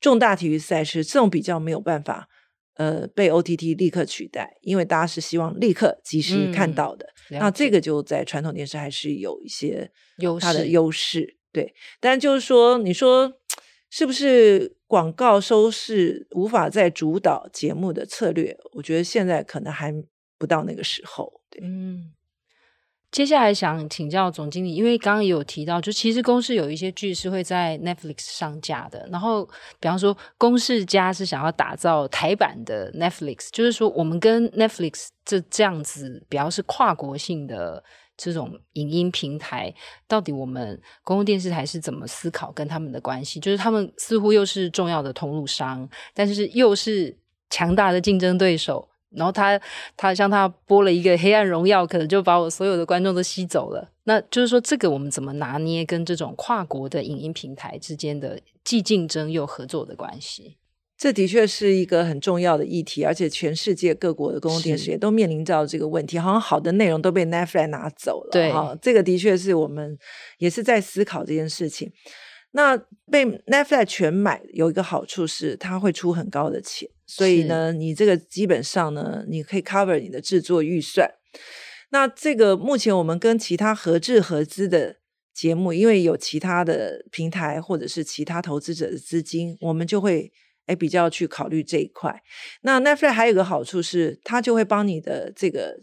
[0.00, 2.28] 重大体育赛事这种比较没有办法，
[2.74, 7.06] 呃，被 OTT 立刻取代，因为大家是希望立刻及时看到的。
[7.30, 9.92] 嗯、那这个就在传统电视还是有一些
[10.40, 11.72] 它的优势，对。
[12.00, 13.34] 但就是说，你说
[13.90, 18.56] 是不是广告收视无法再主导节目的策略？
[18.72, 19.92] 我觉得现在可能还
[20.38, 21.40] 不到那个时候。
[21.60, 22.12] 嗯，
[23.10, 29.08] 接下来想请教总经理，因为刚刚也有提到，就其实公司有一些剧是会在 Netflix 上架的。
[29.10, 29.44] 然后，
[29.80, 37.82] 比方说，公视家是想要打造台版的 Netflix，就是说，我们跟 Netflix 这这样子比较是跨国性的
[38.22, 39.74] 这种影音平台，
[40.06, 43.40] 到底我们公共电视台是怎么思考跟他们的关系？
[43.40, 47.16] 就是他们似乎又是重要的通路商，但是又是
[47.48, 48.86] 强大的竞争对手。
[49.08, 49.60] 然后他
[49.96, 53.90] 他像他播了一个《黑暗荣耀》，可能就把我所有的观众都吸走了。
[54.04, 60.58] 那就是说，这个我们怎么拿捏跟这种跨国的影音平台之间的既竞争又合作的关系？
[61.00, 68.28] 这的确是一个很重要的议题，而且全世界各国的公共电视也都面临到这个问题，好像好的内容都被 Netflix 拿走了。
[68.30, 69.96] 对，哈，这个的确是我们
[70.36, 71.90] 也是在思考这件事情。
[72.50, 72.76] 那
[73.10, 81.10] 被 Netflix 全买有一个好处是，它会出很高的钱，所以呢，你这个基本上呢，你可以 cover 你的制作预算。
[81.92, 84.96] 那这个目前我们跟其他合制合资的
[85.32, 90.30] 节目，因为有其他的平台或者是其他投资者的资金，我们就会
[90.70, 92.22] 诶比较去考虑这一块。
[92.62, 95.82] 那 Netflix 还有个好处是，它就会帮你的这个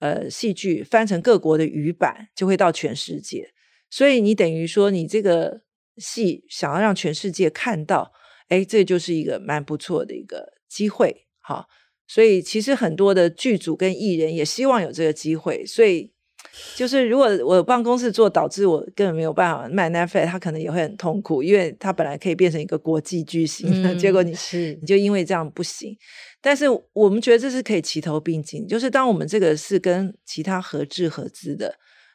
[0.00, 3.52] 呃戏剧翻成各国的语版，就会到全世界。
[3.88, 5.62] 所以你等于说你这个。
[5.96, 8.12] 戏想要让全世界看到，
[8.48, 11.68] 哎，这就是一个蛮不错的一个机会，哈。
[12.08, 15.64] 所以其实很多的剧组跟艺人也希望有这个机会。
[15.64, 16.12] 所以
[16.74, 25.96] 就是如果我办公室做，导致我根本没有办法卖 Netflix，他可能也会很痛苦，因为他本来可以变成一个国际巨星，嗯、结果你是你就因为这样不行。
[26.40, 31.74] 但是我们觉得这是可以齐头并进，就是当我们这个是跟其他合制合资的，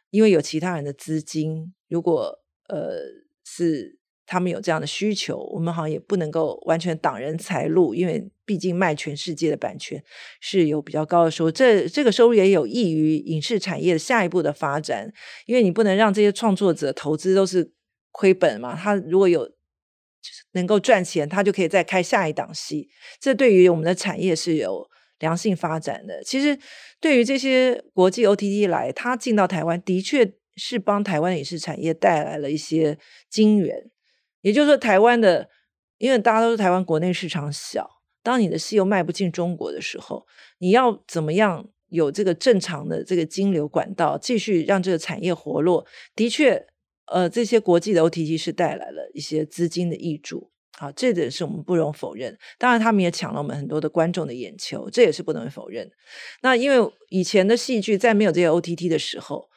[0.10, 3.30] 因为有其他人的资金，如果呃。
[3.52, 3.97] 是
[4.29, 10.01] 他们有这样的需求，我们好像也不能够完全挡人财路，因为毕竟卖全世界的版权
[10.39, 15.11] 是有比较高的收入，这这个收入也有益于影视产业的下一步的发展，
[15.47, 17.73] 因为你不能让这些创作者投资都是
[18.11, 19.49] 亏本嘛，他如果有
[20.51, 22.87] 能够赚钱，他就可以再开下一档戏，
[23.19, 24.87] 这对于我们的产业是有
[25.17, 26.23] 良性发展的。
[26.23, 26.55] 其实
[27.01, 30.33] 对于这些国际 OTT 来，他进到台湾的确。
[30.61, 32.97] 是帮台湾影视产业带来了一些
[33.29, 33.89] 金源，
[34.41, 35.49] 也就是说，台湾的，
[35.97, 37.89] 因为大家都是台湾国内市场小，
[38.23, 40.25] 当你的戏又卖不进中国的时候，
[40.60, 45.86] 你要怎么样有这个正常的这个金流管道，继续让这个产业活络？
[46.15, 46.65] 的确，
[47.08, 52.38] 呃，这些国际的 OTT 是带来了一些资金的挹注，好，这点是我们不容否认。
[52.58, 55.91] 当然，他们也抢了我们很多的观众的眼球，这也是不能否认。
[56.41, 59.49] 那因为以前的戏剧在没有这些 OTT 的时候。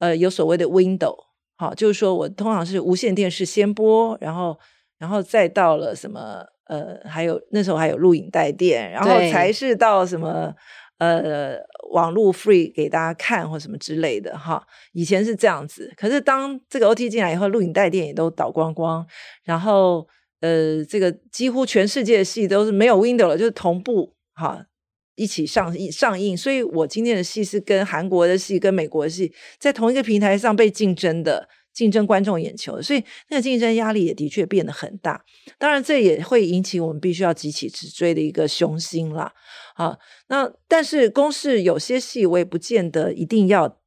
[0.00, 1.12] 呃，有所谓的 window，
[1.60, 4.56] 好，就是说我通常是无线电视先播，然后，
[4.96, 10.54] 然后再到了什么，呃，还有那时候还有录影带店，然后才是到什么，
[10.98, 11.56] 呃，
[11.90, 15.92] 网络 free 给大家看或什么之类的，哈，以前是这样子。
[15.96, 19.04] 可是当这个 OT 进来以后，录影带店也都倒光光，
[19.42, 20.06] 然后，
[20.40, 24.64] 呃，这个几乎全世界的戏都是没有 window 了，就是同步，哈。
[25.18, 35.24] 一起上映上映，所以我今天的戏是跟韩国的戏、跟美国的戏在同一个平台上被竞争的，竞争观众眼球，所以那个竞争压力也的确变得很大。
[35.58, 39.34] 当然，这也会引起我们必须要急起直追的一个雄心啦。
[39.74, 39.98] 啊，
[40.28, 43.80] 那但是公视有些戏我也不见得一定要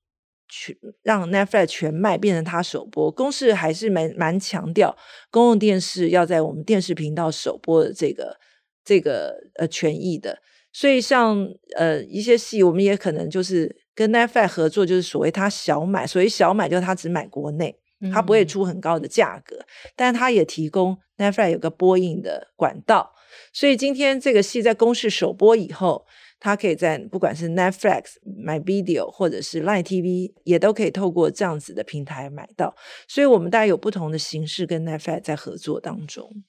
[0.49, 4.97] 全让 Netflix 全卖变成它首播，公视还是蛮蛮强调
[5.29, 8.37] 公共电视要在我们电视频道首播的这个
[8.83, 10.39] 这个呃权益的。
[10.73, 11.47] 所以像
[11.77, 17.77] 呃一些戏，我们也可能就是跟 Netflix 合作，就是所谓他小买，所谓小买就是他只买国内，
[18.13, 19.65] 他不会出很高的价格，嗯、
[19.95, 23.13] 但他也提供 Netflix 有个播映的管道。
[23.53, 26.05] 所以今天这个戏在公视首播以后，
[26.37, 28.15] 它可以在不管是 Netflix、
[28.45, 32.75] MyVideo 或者是 Line TV，也都可以透过这样子的平台买到。
[33.07, 36.43] 所以我们大家有不同的形式跟 Netflix 在合作当中。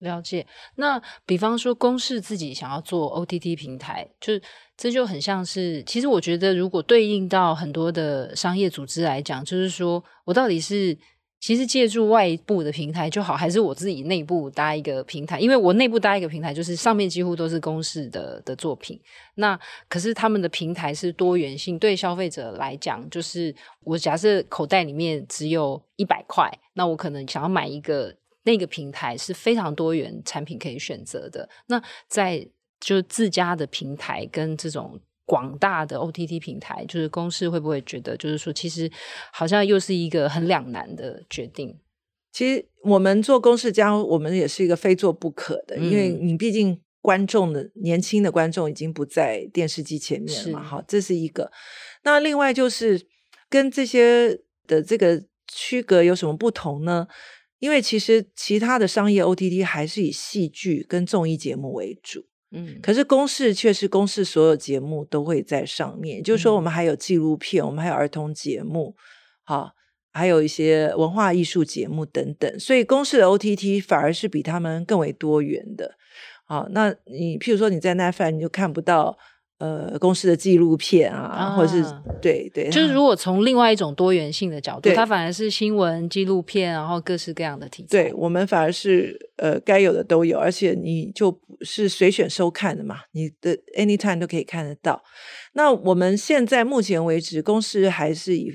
[0.00, 0.46] 了解。
[0.76, 4.32] 那比方说公视自己想要做 OTT 平台，就
[4.76, 10.96] 这就很像是，其实我觉得如果对应到很多的商业组织来讲，就是说我到底是。
[11.38, 15.38] 其实借助外部的平台就好，还是我自己内部搭一个平台？
[15.38, 18.98] 因为我内部搭一个平台，就是上面几乎都是公式的的作品。
[19.34, 28.12] 那可是他们的平台是多元性，对消费者来讲，就是我假设口袋里面只有一百块，那我可能想要买一个
[28.46, 31.46] 那个平台是非常多元产品可以选择的。
[31.66, 32.48] 那在
[32.80, 34.98] 就自家的平台跟这种。
[35.28, 38.88] 广大的 OTT 平台，就是公司会不会觉得，就是说，其实
[39.32, 41.76] 好像又是一个很两难的决定？
[42.30, 51.50] 其实我们做公视家，我们也是一个非做不可的，嗯、因为你毕竟观众的年轻的观众已经不在电视机前面了嘛，好，这是一个。
[52.04, 53.04] 那另外就是
[53.50, 54.38] 跟这些
[54.68, 57.08] 的这个区隔有什么不同呢？
[57.58, 62.26] 因为其实其他的商业 OTT 还是以戏剧跟综艺节目为主。
[62.52, 68.94] 嗯，可是公视却是公视所有节目都会在上面，也就是说，我们还有纪录片，我们还有儿童节目，
[69.42, 69.72] 好，
[70.12, 75.96] 还有一些文化艺术节目等等，所以公视的 OTT 反而是比他们更为多元的。
[76.44, 79.18] 好，那你譬如说你在 Netflix 你就看不到。
[79.58, 81.82] 呃，公司的纪录片啊，啊或者是
[82.20, 87.88] 对对，就是如果从另外一种多元性的角度，对它反而是新闻、纪录片，然后各式各样的题材。
[87.88, 95.02] 对，我们反而是呃，该有的都有，而且你就是随选收看的嘛，你的 anytime 都可以看得到。
[95.54, 98.52] 那我们现在目前为止，公司还是以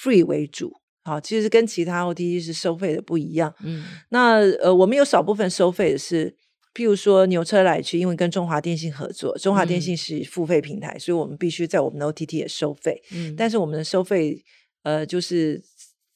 [0.00, 3.52] free 为主，好，其实跟其他 OTT 是收费的不一样。
[3.64, 6.36] 嗯，那呃，我们有少部分收费的是。
[6.74, 13.00] 譬如说牛车来去，因为跟中华电信合作，中华电信是付费平台，嗯、所以我们必须在我们的 OTT 也收费。
[13.12, 14.42] 嗯，但是我们的收费，
[14.82, 15.62] 呃，就是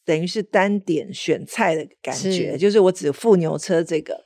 [0.05, 4.25] 等于是单点选菜的感觉，是就是我只付牛车这个。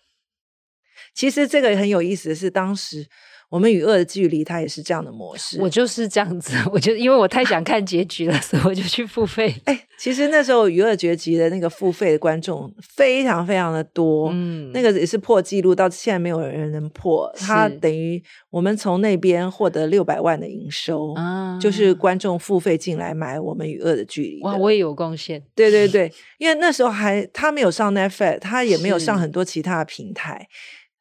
[1.15, 3.07] 其实这个很有意思的是，当时。
[3.53, 5.61] 我们与恶的距离，它也是这样的模式。
[5.61, 9.55] 我就是这样子，我就因为我太想看结局了，所以我就去付费。
[9.67, 17.31] 哎，其实那时候与恶结局的那个付费的观众非常非常的多，嗯，那个也是破纪录，到现在没有人能破。
[17.37, 24.41] 是它等于我们从那边获得六百万的营收，啊，就是观众付费进来买我们与恶的距离。
[24.45, 25.43] 哇，我也有贡献。
[25.55, 30.49] 对对对，因为那时候还他没有上 Netflix，他也没有上很多其他的平台。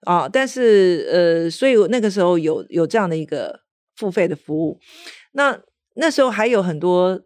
[0.05, 3.61] 啊、哦，但是呃，所以那个时候有有这样的一个
[3.95, 4.79] 付费的服务，
[5.33, 5.59] 那
[5.93, 7.21] 那时候还有很多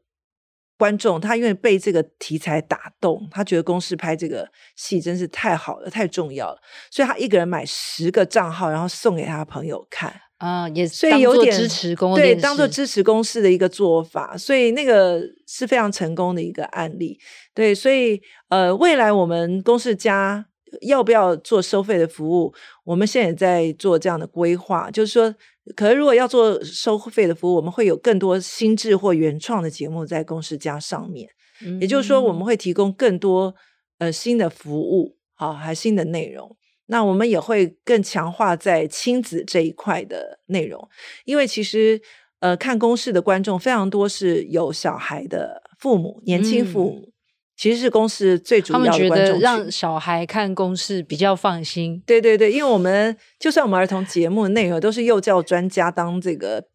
[0.78, 6.58] 观众，他因为被这个题材打动，他觉得公司拍这个戏真是太好了，太重要了，
[6.92, 17.18] 所以他一个人买十个账号，然后送给他朋友看啊，也所以有点支持公对，当做支持公司的一个做法，所以那个是非常成功的一个案例。
[17.54, 20.48] 对，所以呃，未来我们公司家。
[20.82, 22.53] 要不要做收费的服务？
[22.84, 25.34] 我们现在也在做这样的规划，就是说，
[25.76, 31.30] 可能如果要做收费的服务，我们会有更多新智或原创的节目在公司家上面。
[31.66, 33.55] 嗯、也就是说，我们会提供更多
[33.99, 36.55] 呃新的服务，好，还新的内容。
[36.88, 40.88] 那我们也会更强化在亲子这一块的内容，
[41.24, 42.01] 因为其实
[42.39, 47.03] 呃看公式的观众非常多是有小孩的父母，年轻父母。
[47.07, 47.11] 嗯
[47.58, 52.03] 其实是公司最主要的观众群，他们觉得让小孩看公式比较放心。
[52.06, 56.66] 对对对，因为我们就算我们儿童节目的内容都是幼教专家当这个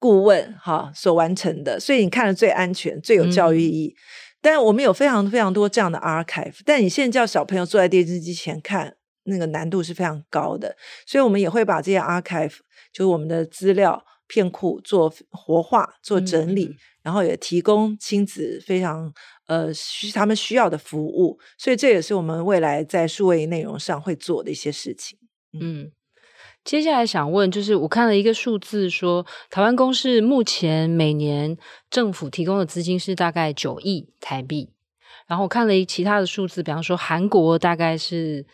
[0.00, 3.94] 顾问哈所完成的，所以你看了最安全、最有教育意义。
[3.96, 3.98] 嗯、
[4.42, 10.76] 但我们有非常非常多这样的 archive，但你现在叫小朋友坐在电视机前看，那个难度是非常高的，
[11.06, 12.56] 所以我们也会把这些 archive，
[12.92, 19.12] 就是我们的资料片库做活化、做整理，嗯、然后也提供亲子非常。
[19.46, 25.18] 呃，需他们需要的服务，所以这也是我们未来在数位内容上会做的一些事情。
[25.60, 25.92] 嗯，
[26.64, 31.56] 接下来想问，就是我看了一个数字说，台湾公司目前每年
[31.90, 34.70] 政府提供的资金是大概九亿台币，
[35.26, 38.46] 然后我看了其他的数字，比方说韩国大概是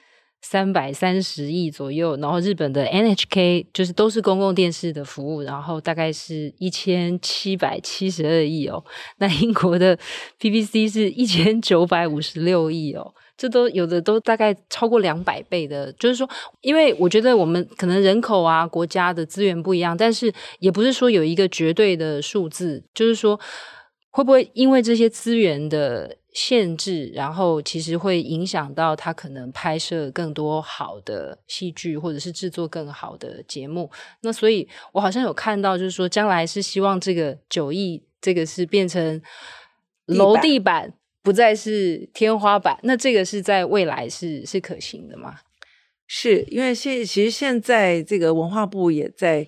[0.43, 8.83] 三百三十亿左右，然后日本的 NHK 就是都是公共电视的服务，然后大概是一千七百七十二亿哦。
[9.19, 9.99] 那英国的
[10.41, 15.93] BBC 是一千九百五十六亿哦，这都有的都大概超过两百倍的。
[15.93, 16.29] 就是说，
[16.63, 23.39] 因为我觉得我们可能人口啊、国家的资源不一样，但是也不是说有一个绝对的数字，就是说
[24.11, 26.17] 会不会因为这些资源的。
[26.33, 33.91] 限制，然后其实会影响到他可能拍摄更多好的戏剧，或者是制作更好的节目。
[34.21, 39.21] 那所以我好像有看到，就是说将来是希望这个九亿，这个是变成
[40.07, 42.79] 楼地板，不再是天花板。
[42.85, 45.41] 那这个是在未来是是可行的吗？
[46.07, 49.47] 是因为现其实现在这个文化部也在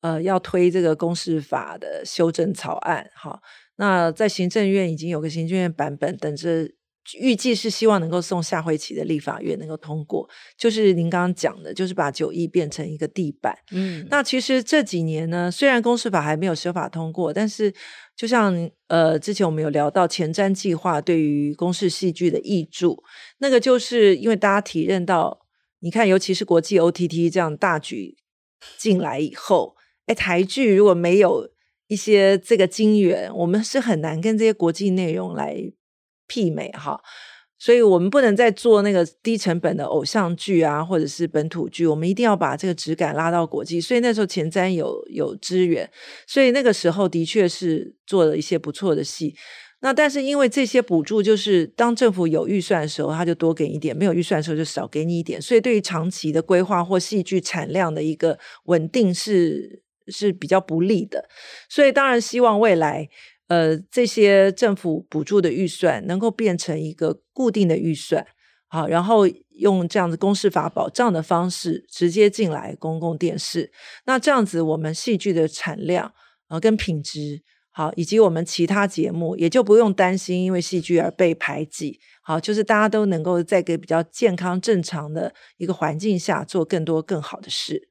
[0.00, 3.40] 呃要推这个公示法的修正草案，哈。
[3.76, 6.70] 那在行政院已经有个行政院版本，等着
[7.18, 10.26] 预计是希望能够送下会期的立法院能够通过。
[10.56, 13.54] 就是您刚刚讲的，就是把九亿变成一个地板。
[13.72, 17.74] 嗯，那其实这几年呢，虽然公司法还没有修法通过，但是
[18.16, 23.02] 就像呃之前我们有聊到前瞻计划对于公视戏剧的挹注，
[23.38, 25.40] 那个就是因为大家体认到，
[25.80, 28.16] 你看尤其是国际 OTT 这样大举
[28.78, 29.74] 进来以后，
[30.06, 31.52] 哎，台剧如果没有。
[31.86, 35.54] 一些这个金源，我们是很难跟这些国际内容来
[36.26, 36.98] 媲美哈，
[37.58, 43.80] 所以我们不能再做那个低成本的偶像剧啊，或者是本土剧，我们一定要把这个质感拉到国际。
[43.80, 45.88] 所以那时候前瞻有有资源，
[46.26, 49.34] 所以那个时候的确是做了一些不错的戏。
[49.80, 55.40] 那但是因为这些补助，就是当政府有预算的时候，他就多给一点；没有预算的时候，就少给你一点。
[55.40, 59.83] 所以对于长期的规划或戏剧产量的一个稳定是。
[60.08, 61.28] 是比较不利的，
[61.68, 63.08] 所以当然希望未来，
[63.48, 68.26] 呃，这些政府补助的预算能够变成一个固定的预算，
[68.68, 69.26] 好，然后
[69.58, 73.70] 用这样子公视法保障的方式直接进来公共电视，
[74.06, 76.06] 那这样子我们戏剧的产量
[76.48, 87.90] 啊、呃、跟品质好，以及我们其他节目也就不用担心因为戏剧而被排挤，好，就是大家都能够在一个比较健康正常的一个环境下做更多更好的事。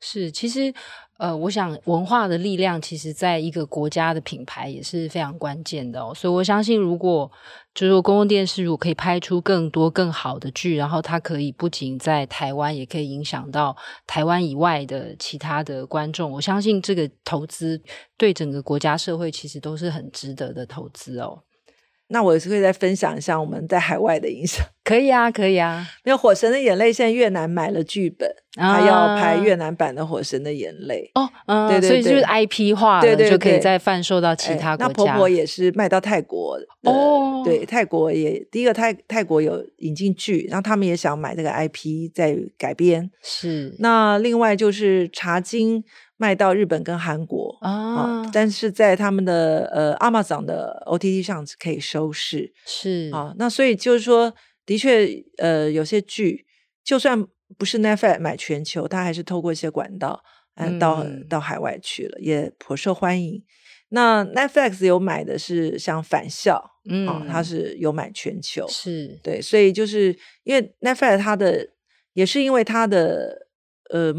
[0.00, 0.72] 是，其实。
[1.16, 6.12] 呃，我想文化的力量，其实在一个国家的品牌也是非常关键的哦。
[6.12, 7.30] 所以我相信，如果
[7.72, 13.76] 就是说公共电视如果可以拍出更多更好的剧，然后它可以不仅在台湾，也可以影响到
[14.08, 16.30] 台湾以外的其他的观众。
[16.32, 17.80] 我相信这个投资
[18.16, 21.44] 对整个国家社会其实都是很值得的投资哦。
[22.08, 24.64] 那我也是可以再分享一下我们在海外的影响。
[24.84, 25.86] 可以啊，可以啊。
[26.04, 34.86] 因为《火神的眼泪》现在越南买了剧本，他、啊、要拍越南版的《火神的眼泪》哦，嗯，对对对，所以就是 IP 化了，对，对对，就可以再贩售到其他国家。
[34.86, 43.10] 那婆婆也是卖到泰国哦，对，泰国也第一个泰泰国有引进剧，然后他们也想买这个 IP 再改编。
[43.22, 45.82] 是，那另外就是《茶金》。
[46.16, 54.32] 卖到日本跟韩国啊，啊，但是在他们的呃 Amazon 的 OTT 上可以收视，是啊，那所以就是说，
[54.64, 55.08] 的确
[55.38, 56.46] 呃有些剧
[56.84, 57.26] 就算
[57.58, 60.22] 不是 Netflix 买全球，它还是透过一些管道
[60.54, 63.42] 嗯到、嗯、到海外去了，也颇受欢迎。
[63.88, 71.70] 那 Netflix 有买的是像返校，嗯，啊，它是有买全球，是对，所以就是因为 Netflix 它的
[72.12, 73.48] 也是因为它的
[73.90, 74.14] 呃。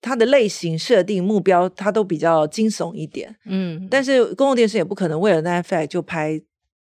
[0.00, 6.40] 它的类型设定目标，它都比较惊悚一点，嗯，但是公共电视也不可能为了 Netflix 就拍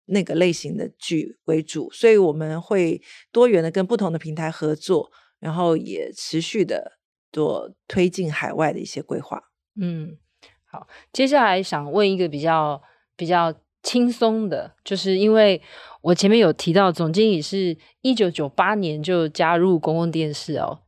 [0.07, 6.98] 那个类型的剧为主，所以我们会多元的跟不同的平台合作，然后也持续的
[7.30, 9.42] 做推进海外的一些规划。
[9.80, 10.16] 嗯，
[10.64, 12.82] 好，接下来想问一个比较
[13.16, 15.61] 比较轻松的，就是因为
[16.00, 20.80] 我前面有提到总经理是一九九八年就加入公共电视哦。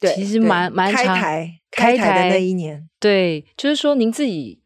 [0.00, 4.60] 对，其实蛮蛮长，开台开台的那一年，对，就是说您自己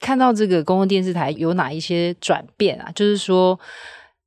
[0.00, 2.90] 看到这个公共电视台有哪一些转变啊？
[2.94, 3.58] 就是说，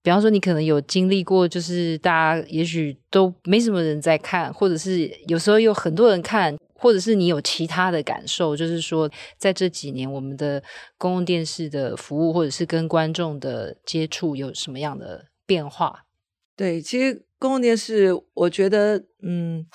[0.04, 10.62] 比方说你可能有经历过，就是大家也许都没什么人在看，或者是有时候有很多人看，或者是你有其他的感受，就是说在这几年我们的
[10.98, 16.06] 公共电视的服务，或者是跟观众的接触有什么样的变化？
[16.56, 19.66] 对，其实公共电视，我觉得，嗯。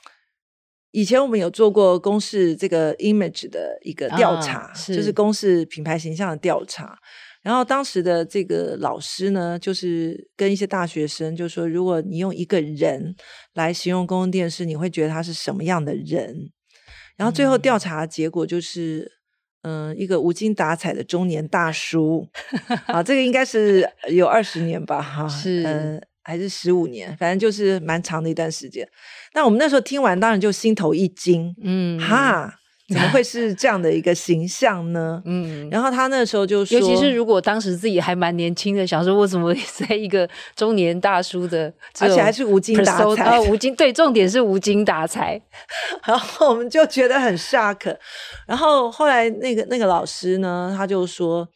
[0.97, 6.99] 以前我们有做过公示这个 image 的一个调查，啊、是就是公示品牌形象的调查。
[7.42, 13.14] 然后当时的这个老师呢，就是跟一些大学生就说：如果你用一个人
[13.53, 16.51] 来形容公共电视，你会觉得他是什么样的人？
[17.18, 19.12] 然后最后调查结果就是，
[19.64, 22.26] 嗯、呃，一个无精打采的中年大叔。
[22.88, 25.03] 啊，这个应该是有二十年吧？
[25.03, 25.62] 哈，是。
[25.62, 28.87] 嗯还是十五年，反正就是蛮长的一段时间。
[29.33, 32.53] 那我们那时候听完，当然就心头一惊，嗯，哈。
[32.89, 35.20] 怎么会是这样的一个形象呢？
[35.27, 45.43] 嗯，然后他那时候就说，尤其是如果当时自己还蛮年轻的，想说我怎么 在一个中年大叔的，而且还是无精打采啊，无精对，重点是无精打采。
[46.07, 47.97] 然后我们就觉得很 shock。
[48.47, 51.49] 然后后来那个那个老师呢，他就说，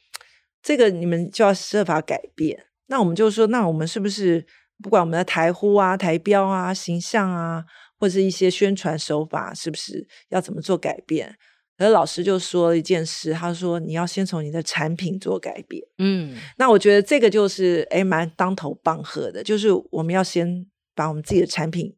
[0.61, 2.59] 这个你们就要设法改变。
[2.89, 4.45] 那我们就说，那我们是不是
[4.83, 7.64] 不管我们的台呼啊、台标啊、形象啊？
[7.99, 11.37] 或者是一些宣传手法，是不是要怎么做改变？
[11.76, 15.83] 而老师就说了一件事，他说你要先从你的产品做改变。
[15.99, 21.95] 嗯，那我觉得这个就是诶蛮当头棒喝的，就是我们要先把我们自己的产品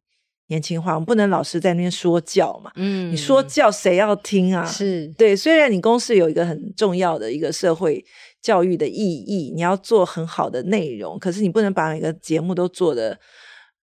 [0.47, 2.69] 年轻化，我们不能老是在那边说教嘛。
[2.75, 4.65] 嗯，你说教谁要听啊？
[4.65, 8.03] 是对，虽然你公司有一个很重要的一个社会
[8.43, 13.17] 教育的意义，你要做很好的内容，可是你不能把每个节目都做的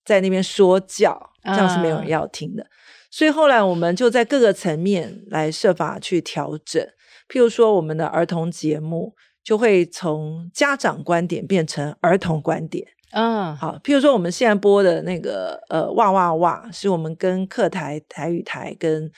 [0.04, 1.30] 在那边说教。
[1.44, 2.66] 这样是没有人要听的，uh,
[3.10, 6.82] 所以后来我们就在各个层面来设法去调整。
[7.26, 12.86] 譬如说，我们的儿童节目就会从家长观点变成儿童观点。
[13.12, 19.10] 嗯，uh, 好，譬如说我们现在播的那个呃哇哇哇，是我们跟客台、台语台跟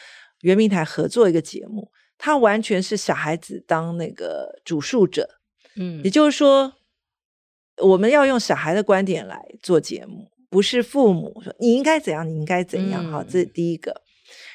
[0.42, 1.90] 圆明台合作一个节目，
[2.22, 5.40] 它完全是小孩子当那个主述者。
[5.76, 6.74] 嗯，也就是说，
[7.78, 10.28] 我们要用小孩的观点来做节目。
[10.50, 14.02] 不是父母说你应该怎样，你应该怎样，好，这是第一个。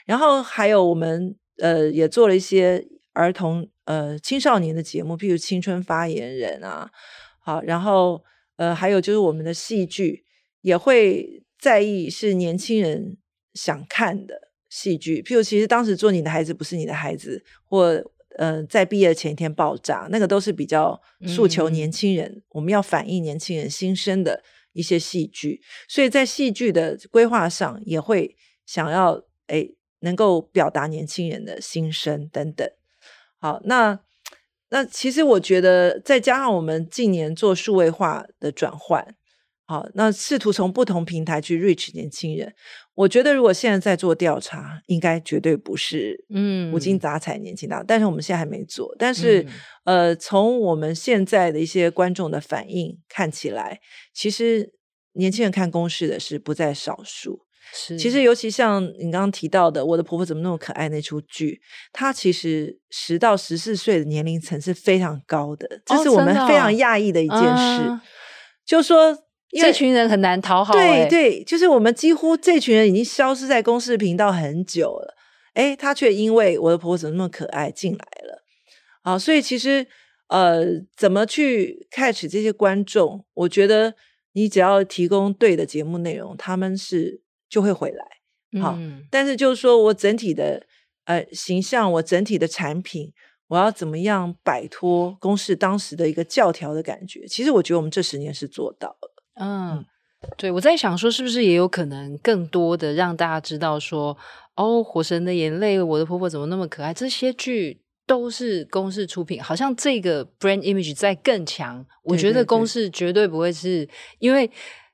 [0.06, 6.92] 然后还有我们呃也做了一些儿童呃青少年的节目，譬如青春发言人啊，
[7.40, 8.24] 好，然后
[8.58, 10.24] 呃还有就是我们的戏剧
[10.62, 13.18] 也会在意是年轻人
[13.54, 18.04] 想看的戏剧，譬如其实当时做你的孩子不是你的孩子，或
[18.38, 24.44] 呃在毕业前一天爆炸，那个都是比较诉求年轻人，嗯、我们要反映年轻人心声的。
[24.76, 28.36] 一些戏剧，所以在戏剧的规划上也会
[28.66, 29.66] 想要哎
[30.02, 32.70] 能够表达年轻人的心声等等。
[33.40, 33.98] 好，那
[34.68, 39.16] 那其实我觉得再加上我们近年做数位化的转换，
[39.68, 42.54] 好，那试图从不同平台去 reach 年轻人。
[42.94, 48.96] 我觉得如果现在在做调查，应该绝对不是嗯无精打采年轻大，嗯、但是我们现在还没做。
[49.00, 49.42] 但是、
[49.86, 53.80] 嗯、呃，从我们现在的一些观众的反应看起来。
[54.14, 54.72] 其实
[55.14, 57.40] 年轻人看公式的是不在少数，
[57.74, 61.60] 是其实尤其像你刚刚提到的《我的婆婆怎么那么可爱》那出剧，
[61.92, 67.90] 它其实十到十四岁的年龄层是非常高的，这是我们非常讶异的一件事。
[67.90, 68.02] 哦哦、
[68.64, 68.84] 就
[69.62, 75.16] 这群人很难讨好，对对，就是我们几乎这群人已经消失在公视频道很久了，
[75.54, 78.44] 哎，他却因为《我的婆婆怎么那么可爱》进来了，
[79.02, 79.88] 啊，所以其实。
[80.28, 80.66] 呃，
[80.98, 83.24] 怎么去 catch 这些观众？
[83.36, 83.94] 我觉得
[84.34, 88.60] 你只要提供对的节目内容，他们是就会回来。
[88.60, 90.66] 好，嗯、但是就是说我整体的
[91.04, 93.14] 呃形象，我整体的产品，
[93.50, 97.28] 我要怎么样摆脱公视当时的一个教条的感觉？
[97.28, 99.15] 其实我觉得我们这十年是做到了。
[99.36, 99.86] 嗯，嗯
[100.38, 104.18] 对，我在想说，是不是也有可能更多的让大家知道说，
[104.56, 106.94] 哦，《火神的眼泪》，我的婆婆怎么那么可爱？
[106.94, 107.82] 这些剧。
[108.08, 111.84] 都是公式出品，好像这个 brand image 在更强。
[112.04, 114.48] 我觉得公式绝对不会是，因为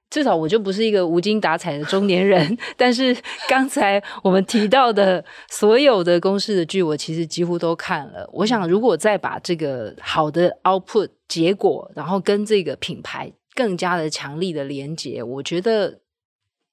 [0.09, 2.57] 至少我就不是一个无精打采的中年人。
[2.77, 3.13] 但是
[3.49, 8.25] 刚才我们提到的所有的公式的剧，我其实几乎都看了。
[8.31, 16.01] 我想，如果再把这个好的 output 结果，然后跟这个品牌更加的强力的连接，我觉得。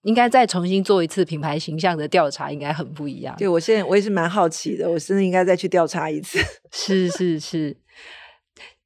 [0.03, 3.35] 应该再重新做一次品牌形象的调查，应该很不一样。
[3.37, 6.39] 对，我现在我也是蛮好奇的，我真的应该再去调查一次。
[6.70, 7.76] 是是是。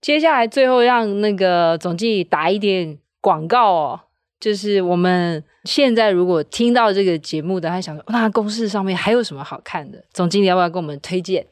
[0.00, 4.00] 接下来最后让那个总经理打一点广告哦，
[4.40, 10.02] 就是我们现在如果听到这个节目的，他想说那公式上面还有什么好看的？
[10.14, 11.44] 总经理要不要跟我们推荐《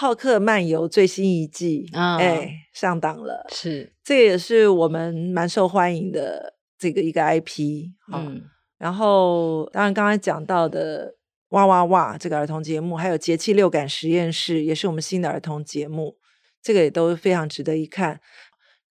[0.00, 1.90] 浩克漫游》最新一季？
[1.92, 3.44] 哎，上档了。
[3.50, 7.88] 是，这个也是我们蛮受欢迎的这个一个 IP。
[8.12, 8.40] 嗯。
[8.78, 11.16] 然后，当然刚才讲到的
[11.50, 16.16] “哇哇哇”这个儿童节目，还有《节气六感实验室》，也是我们新的儿童节目，
[16.62, 18.20] 这个也都非常值得一看。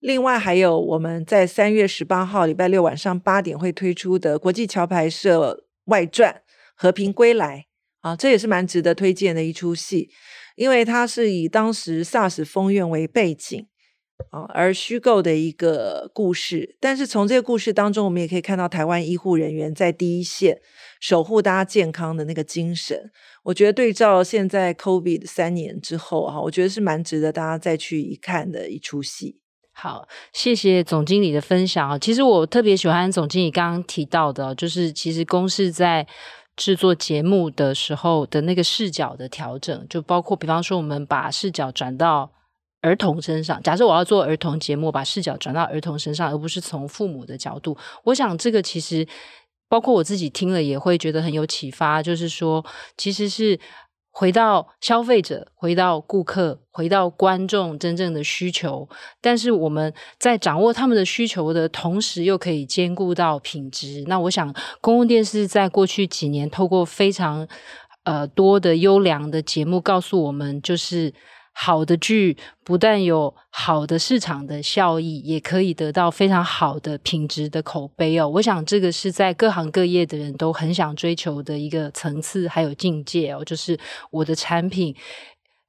[0.00, 6.32] 另外，还有我们在三月十八号礼拜六晚上八点会推出的国际桥牌社外传
[6.74, 7.66] 《和平归来》
[8.08, 10.10] 啊，这也是蛮值得推荐的一出戏，
[10.56, 13.68] 因为它是以当时 SARS 封院为背景。
[14.30, 20.58] 啊，而虚构的一个故事，但是从这个故事当中，我们也可以看到台湾医护人员在第一线
[20.98, 23.10] 守护大家健康的那个精神。
[23.44, 29.38] 我觉得对照现在 COVID 三年之后，哈，我觉得是蛮值得大家再去一看的一出戏。
[29.74, 32.00] 好，谢谢总经理的分享。
[32.00, 36.06] 其实我特别喜欢总经理刚刚提到的，就是其实公视在
[36.56, 42.30] 制作节目的时候的那个视角的调整，就包括比方说我们把视角转到
[42.80, 43.62] 儿童身上。
[43.62, 47.76] 假设我要做儿童节目，把视角转到儿童身上，而不是从父母的角度。
[48.04, 49.06] 我想这个其实。
[49.68, 52.64] 包括我自己听了也会觉得很有启发，就是说，
[52.96, 53.58] 其实是
[54.18, 58.88] 回到消费者、回到顾客、回到观众真正的需求，
[59.20, 64.02] 但是我们在掌握他们的需求的同时，又可以兼顾到品质。
[64.06, 64.50] 那我想，
[64.80, 67.46] 公共电视在过去几年透过非常
[68.04, 71.12] 呃多的优良的节目，告诉我们就是。
[71.58, 78.28] 好的剧不但有好的市场的效益，也可以得到非常好的品质的口碑哦。
[78.28, 83.42] 我想这个是在各行各业的人都很想追求的一个层次，还有境界哦。
[83.42, 83.78] 就是
[84.10, 84.94] 我的产品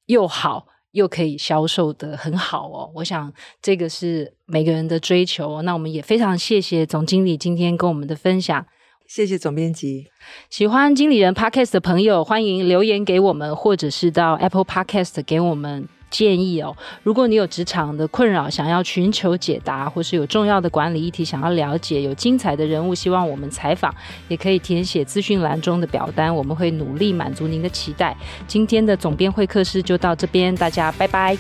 [0.08, 2.92] 又好，又可以销售得很好哦。
[2.96, 3.32] 我想
[3.62, 5.62] 这个是每个人的追求。
[5.62, 8.66] 那我们也非常谢谢总经理今天跟我们的分享。
[9.08, 10.08] 谢谢总编辑。
[10.50, 16.76] 喜欢经理人 Podcast 的朋友，欢迎留言给我们，或者是到 Apple Podcast 给我们建议哦。
[17.04, 23.94] 如果你有职场的困扰，想要寻求解答，或是有重要的管理议题想要了解，有精彩的人物希望我们采访，
[24.28, 28.16] 也可以填写资讯栏中的表单，我们会努力满足您的期待。
[28.46, 31.38] 今天的总编会客室就到这边，大家拜拜。